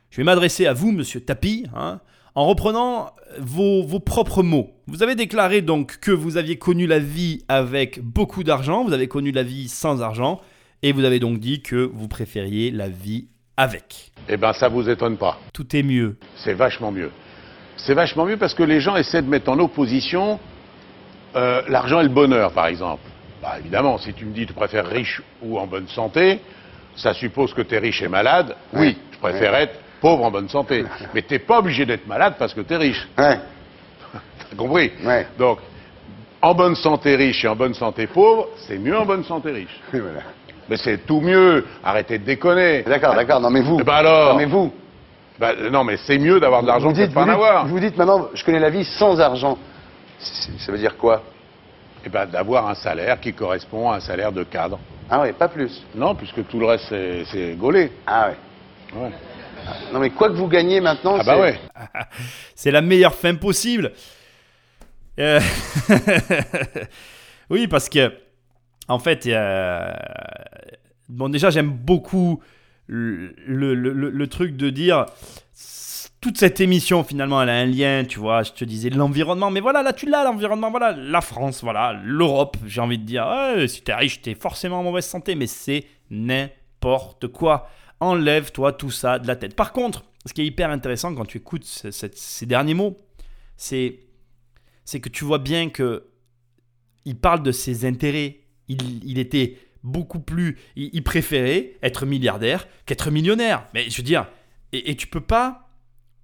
[0.10, 2.00] je vais m'adresser à vous, monsieur Tapi, hein,
[2.36, 4.72] en reprenant vos, vos, propres mots.
[4.88, 9.08] Vous avez déclaré donc que vous aviez connu la vie avec beaucoup d'argent, vous avez
[9.08, 10.42] connu la vie sans argent,
[10.84, 13.28] et vous avez donc dit que vous préfériez la vie
[13.58, 14.12] avec.
[14.30, 15.40] Eh bien, ça vous étonne pas.
[15.54, 16.18] Tout est mieux.
[16.44, 17.12] C'est vachement mieux.
[17.78, 20.40] C'est vachement mieux parce que les gens essaient de mettre en opposition
[21.36, 23.04] euh, l'argent et le bonheur, par exemple.
[23.46, 26.40] Bah, évidemment, si tu me dis tu préfères riche ou en bonne santé,
[26.96, 28.56] ça suppose que tu es riche et malade.
[28.74, 30.84] Oui, je préfère être pauvre en bonne santé.
[31.14, 33.08] Mais tu n'es pas obligé d'être malade parce que tu es riche.
[33.16, 33.38] Ouais.
[34.50, 34.92] T'as compris?
[35.38, 35.60] Donc,
[36.42, 39.80] en bonne santé riche et en bonne santé pauvre, c'est mieux en bonne santé riche.
[40.68, 41.68] Mais c'est tout mieux.
[41.84, 42.82] Arrêtez de déconner.
[42.82, 43.40] D'accord, d'accord.
[43.42, 43.78] Non, mais vous.
[43.84, 44.34] Bah alors.
[44.34, 44.74] Non, mais vous.
[45.38, 47.68] Bah, non, mais c'est mieux d'avoir de l'argent que de pas en avoir.
[47.68, 49.56] Vous dites maintenant, je connais la vie sans argent.
[50.18, 51.22] Ça veut dire quoi?
[52.06, 54.80] Eh bien, d'avoir un salaire qui correspond à un salaire de cadre.
[55.10, 56.86] Ah oui, pas plus Non, puisque tout le reste,
[57.32, 57.92] c'est gaulé.
[58.06, 59.00] Ah oui.
[59.02, 59.12] Ouais.
[59.92, 61.60] Non, mais quoi que vous gagnez maintenant, ah bah ouais.
[62.56, 63.92] c'est la meilleure fin possible.
[65.20, 65.40] Euh,
[67.50, 68.14] oui, parce que,
[68.88, 69.28] en fait,
[71.10, 72.42] bon, déjà, j'aime beaucoup
[72.88, 75.06] le, le, le, truc de dire
[76.26, 78.42] toute cette émission, finalement, elle a un lien, tu vois.
[78.42, 82.58] Je te disais l'environnement, mais voilà, là, tu l'as, l'environnement, voilà, la France, voilà, l'Europe,
[82.66, 83.28] j'ai envie de dire.
[83.68, 87.70] si t'es riche, t'es forcément en mauvaise santé, mais c'est n'importe quoi.
[88.00, 89.56] Enlève-toi tout ça de la tête.
[89.56, 92.98] Par contre, ce qui est hyper intéressant quand tu écoutes ces derniers mots,
[93.56, 94.00] c'est
[95.00, 96.08] que tu vois bien que
[97.06, 98.40] il parle de ses intérêts.
[98.68, 100.58] Il, était beaucoup plus.
[100.76, 103.68] Il, préférait être milliardaire qu'être millionnaire.
[103.76, 104.28] Mais je veux dire,
[104.72, 105.65] et tu peux pas,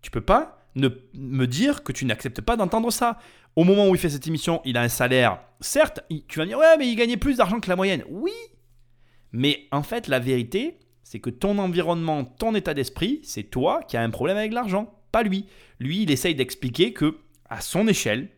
[0.01, 3.19] tu peux pas ne me dire que tu n'acceptes pas d'entendre ça.
[3.55, 5.39] Au moment où il fait cette émission, il a un salaire.
[5.59, 8.03] Certes, tu vas me dire, ouais, mais il gagnait plus d'argent que la moyenne.
[8.09, 8.31] Oui,
[9.31, 13.97] mais en fait, la vérité, c'est que ton environnement, ton état d'esprit, c'est toi qui
[13.97, 15.45] as un problème avec l'argent, pas lui.
[15.79, 17.17] Lui, il essaye d'expliquer que,
[17.49, 18.29] à son échelle,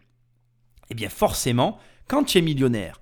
[0.90, 3.00] eh bien forcément, quand tu es millionnaire,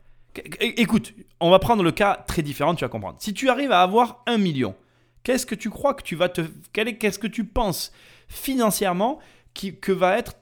[0.59, 3.17] écoute, on va prendre le cas très différent, tu vas comprendre.
[3.19, 4.75] Si tu arrives à avoir un million,
[5.23, 6.41] qu'est-ce que tu crois que tu vas te...
[6.73, 7.91] Qu'est-ce que tu penses
[8.31, 9.19] financièrement
[9.53, 10.35] qui, que va être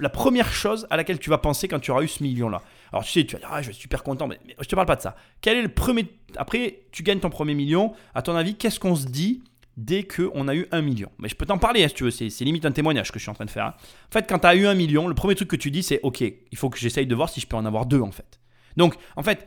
[0.00, 2.62] la première chose à laquelle tu vas penser quand tu auras eu ce million-là
[2.92, 4.74] Alors tu sais, tu vas dire, ah, je suis super content, mais, je je te
[4.74, 5.16] parle pas de ça.
[5.40, 6.06] Quel est le premier...
[6.36, 9.42] Après, tu gagnes ton premier million, à ton avis, qu'est-ce qu'on se dit
[9.76, 11.10] dès qu'on a eu un million?
[11.18, 13.22] Mais je peux t'en parler hein, si tu veux, c'est, limite un témoignage que je
[13.22, 13.66] suis en train de faire.
[13.66, 13.74] Hein.
[14.08, 16.00] En fait, quand tu as eu un million, le premier truc que tu dis, c'est,
[16.02, 18.40] ok, il faut que j'essaye de voir si je peux en avoir deux, en fait.
[18.76, 19.46] Donc, en fait,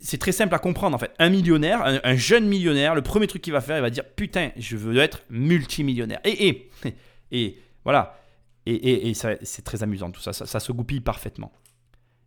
[0.00, 1.12] c'est très simple à comprendre en fait.
[1.18, 4.50] Un millionnaire, un, jeune millionnaire, le premier truc qu'il va faire, il va dire putain,
[4.56, 6.20] je veux être multimillionnaire.
[6.24, 6.70] Et, et,
[7.32, 8.18] et voilà.
[8.66, 11.52] Et, et, c'est très amusant tout ça, ça, se goupille parfaitement.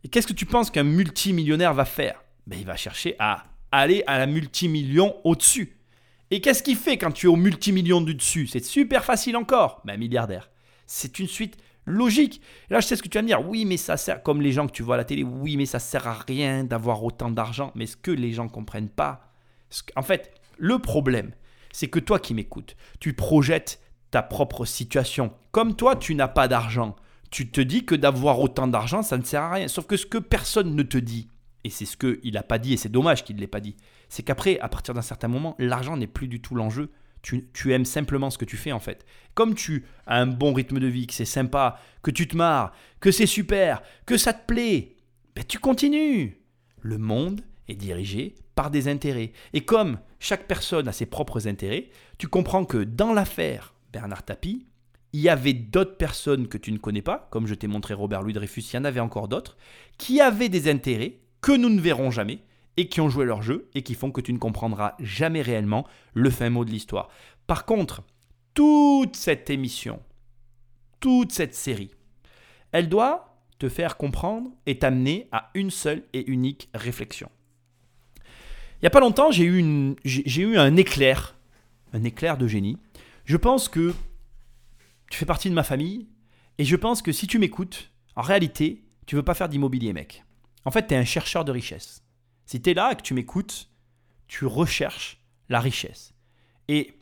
[0.06, 2.24] Et qu'est-ce que tu penses qu'un multimillionnaire va faire?
[2.48, 5.76] Ben, Il va chercher à aller à la multimillion au-dessus.
[6.32, 8.48] Et qu'est-ce qu'il fait quand tu es au multimillion du dessus?
[8.48, 9.82] C'est super facile encore.
[9.84, 10.50] Ben, milliardaire.
[10.86, 11.58] C'est une suite
[11.90, 12.42] logique.
[12.70, 13.46] Là, je sais ce que tu vas me dire.
[13.48, 15.66] Oui, mais ça sert, comme les gens que tu vois à la télé, oui, mais
[15.66, 17.72] ça sert à rien d'avoir autant d'argent.
[17.76, 19.34] Mais ce que les gens ne comprennent pas,
[19.96, 21.32] en fait, le problème,
[21.72, 23.82] c'est que toi qui m'écoutes, tu projettes
[24.12, 25.34] ta propre situation.
[25.52, 26.96] Comme toi, tu n'as pas d'argent.
[27.32, 29.68] Tu te dis que d'avoir autant d'argent, ça ne sert à rien.
[29.68, 31.30] Sauf que ce que personne ne te dit,
[31.64, 33.76] et c'est ce qu'il n'a pas dit, et c'est dommage qu'il ne l'ait pas dit,
[34.08, 36.92] c'est qu'après, à partir d'un certain moment, l'argent n'est plus du tout l'enjeu.
[37.22, 39.06] Tu, aimes simplement ce que tu fais en fait.
[39.34, 42.74] Comme tu as un bon rythme de vie, que c'est sympa, que tu te marres,
[43.00, 44.96] que c'est super, que ça te plaît,
[45.36, 46.42] ben tu continues.
[46.82, 49.32] Le monde est dirigé par des intérêts.
[49.54, 54.66] Et comme chaque personne a ses propres intérêts, tu comprends que dans l'affaire Bernard Tapie,
[55.14, 58.22] il y avait d'autres personnes que tu ne connais pas, comme je t'ai montré Robert
[58.22, 59.58] Louis Dreyfus, il y en avait encore d'autres,
[59.98, 62.40] qui avaient des intérêts que nous ne verrons jamais,
[62.80, 65.86] et qui ont joué leur jeu et qui font que tu ne comprendras jamais réellement
[66.14, 67.10] le fin mot de l'histoire.
[67.46, 68.04] Par contre,
[68.54, 70.02] toute cette émission,
[71.02, 71.92] toute cette série,
[72.72, 77.30] elle doit te faire comprendre et t'amener à une seule et unique réflexion.
[78.16, 81.36] Il n'y a pas longtemps, j'ai eu, eu un éclair,
[81.92, 82.78] un éclair de génie.
[83.26, 83.94] Je pense que
[85.12, 86.08] tu fais partie de ma famille
[86.58, 90.24] et je pense que si tu m'écoutes, en réalité, tu veux pas faire d'immobilier, mec.
[90.64, 92.04] En fait, tu es un chercheur de richesse.
[92.50, 93.70] Si tu es là et que tu m'écoutes,
[94.28, 96.16] tu recherches la richesse.
[96.68, 96.98] Et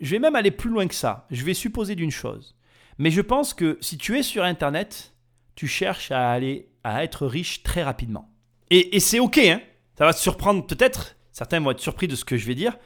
[0.00, 1.28] je vais même aller plus loin que ça.
[1.30, 2.56] Je vais supposer d'une chose.
[2.98, 5.14] Mais je pense que si tu es sur Internet,
[5.54, 8.28] tu cherches à aller à être riche très rapidement.
[8.70, 9.60] Et, c'est ok, hein
[9.96, 11.14] ça va te surprendre peut-être.
[11.30, 12.76] Certains vont être surpris de ce que je vais dire.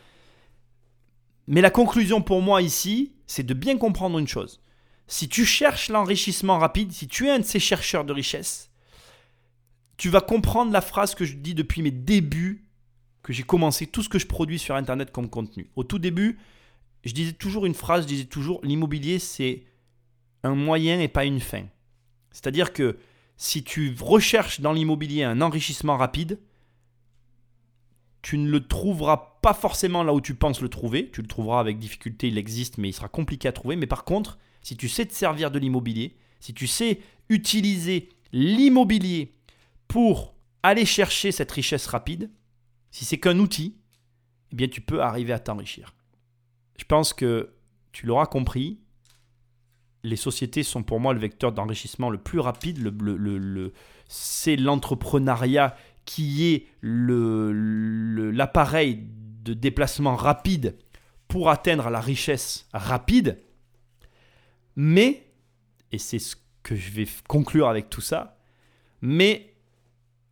[1.46, 4.60] Mais la conclusion pour moi ici, c'est de bien comprendre une chose.
[5.06, 8.67] Si tu cherches l'enrichissement rapide, si tu es un de ces chercheurs de richesse,
[9.98, 12.64] tu vas comprendre la phrase que je dis depuis mes débuts,
[13.22, 15.68] que j'ai commencé tout ce que je produis sur Internet comme contenu.
[15.76, 16.38] Au tout début,
[17.04, 19.64] je disais toujours une phrase, je disais toujours, l'immobilier, c'est
[20.44, 21.64] un moyen et pas une fin.
[22.30, 22.96] C'est-à-dire que
[23.36, 26.38] si tu recherches dans l'immobilier un enrichissement rapide,
[28.22, 31.10] tu ne le trouveras pas forcément là où tu penses le trouver.
[31.10, 33.76] Tu le trouveras avec difficulté, il existe, mais il sera compliqué à trouver.
[33.76, 39.37] Mais par contre, si tu sais te servir de l'immobilier, si tu sais utiliser l'immobilier
[39.88, 42.30] pour aller chercher cette richesse rapide,
[42.90, 43.76] si c'est qu'un outil,
[44.52, 45.94] eh bien tu peux arriver à t'enrichir.
[46.78, 47.52] Je pense que
[47.92, 48.80] tu l'auras compris,
[50.04, 52.78] les sociétés sont pour moi le vecteur d'enrichissement le plus rapide.
[52.78, 53.72] Le,
[54.06, 59.06] c'est l'entrepreneuriat qui est l'appareil
[59.42, 60.76] de déplacement rapide
[61.26, 63.42] pour atteindre la richesse rapide.
[64.76, 65.26] Mais,
[65.90, 68.38] et c'est ce que je vais conclure avec tout ça,
[69.00, 69.54] mais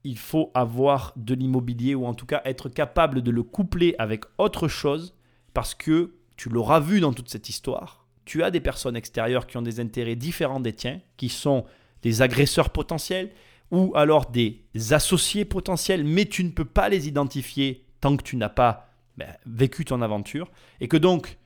[0.06, 4.24] il faut avoir de l'immobilier ou en tout cas être capable de le coupler avec
[4.38, 5.14] autre chose
[5.52, 8.06] parce que tu l'auras vu dans toute cette histoire.
[8.24, 11.64] Tu as des personnes extérieures qui ont des intérêts différents des tiens, qui sont
[12.02, 13.30] des agresseurs potentiels
[13.72, 18.36] ou alors des associés potentiels, mais tu ne peux pas les identifier tant que tu
[18.36, 20.52] n'as pas ben, vécu ton aventure.
[20.80, 21.36] Et que donc,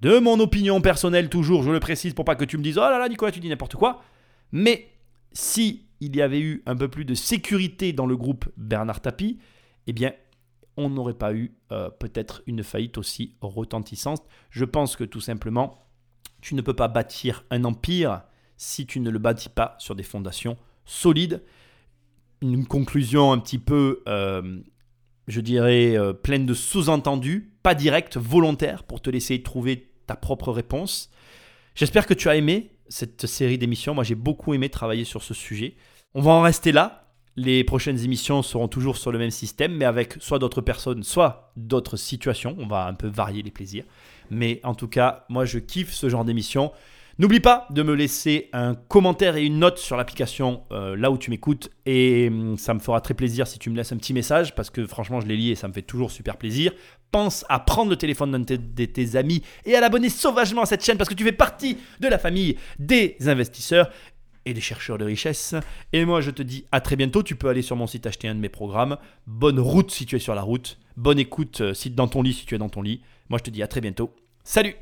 [0.00, 2.82] de mon opinion personnelle toujours, je le précise pour pas que tu me dises Oh
[2.82, 4.02] là là, Nicolas, tu dis n'importe quoi.
[4.52, 4.88] Mais
[5.32, 9.38] si il y avait eu un peu plus de sécurité dans le groupe Bernard Tapie,
[9.86, 10.12] eh bien,
[10.76, 14.22] on n'aurait pas eu euh, peut-être une faillite aussi retentissante.
[14.50, 15.86] Je pense que tout simplement,
[16.40, 18.22] tu ne peux pas bâtir un empire
[18.56, 21.42] si tu ne le bâtis pas sur des fondations solide,
[22.42, 24.60] une conclusion un petit peu, euh,
[25.28, 30.50] je dirais, euh, pleine de sous-entendus, pas direct, volontaire, pour te laisser trouver ta propre
[30.50, 31.10] réponse.
[31.74, 33.94] J'espère que tu as aimé cette série d'émissions.
[33.94, 35.76] Moi, j'ai beaucoup aimé travailler sur ce sujet.
[36.14, 37.06] On va en rester là.
[37.36, 41.52] Les prochaines émissions seront toujours sur le même système, mais avec soit d'autres personnes, soit
[41.56, 42.56] d'autres situations.
[42.58, 43.84] On va un peu varier les plaisirs.
[44.30, 46.72] Mais en tout cas, moi, je kiffe ce genre d'émission.
[47.20, 51.18] N'oublie pas de me laisser un commentaire et une note sur l'application euh, là où
[51.18, 54.14] tu m'écoutes et hum, ça me fera très plaisir si tu me laisses un petit
[54.14, 56.72] message parce que franchement je les lis et ça me fait toujours super plaisir.
[57.12, 60.82] Pense à prendre le téléphone d'un de tes amis et à l'abonner sauvagement à cette
[60.82, 63.90] chaîne parce que tu fais partie de la famille des investisseurs
[64.46, 65.54] et des chercheurs de richesse.
[65.92, 68.28] Et moi je te dis à très bientôt, tu peux aller sur mon site acheter
[68.28, 68.96] un de mes programmes.
[69.26, 72.32] Bonne route si tu es sur la route, bonne écoute euh, si dans ton lit
[72.32, 73.02] si tu es dans ton lit.
[73.28, 74.14] Moi je te dis à très bientôt.
[74.42, 74.74] Salut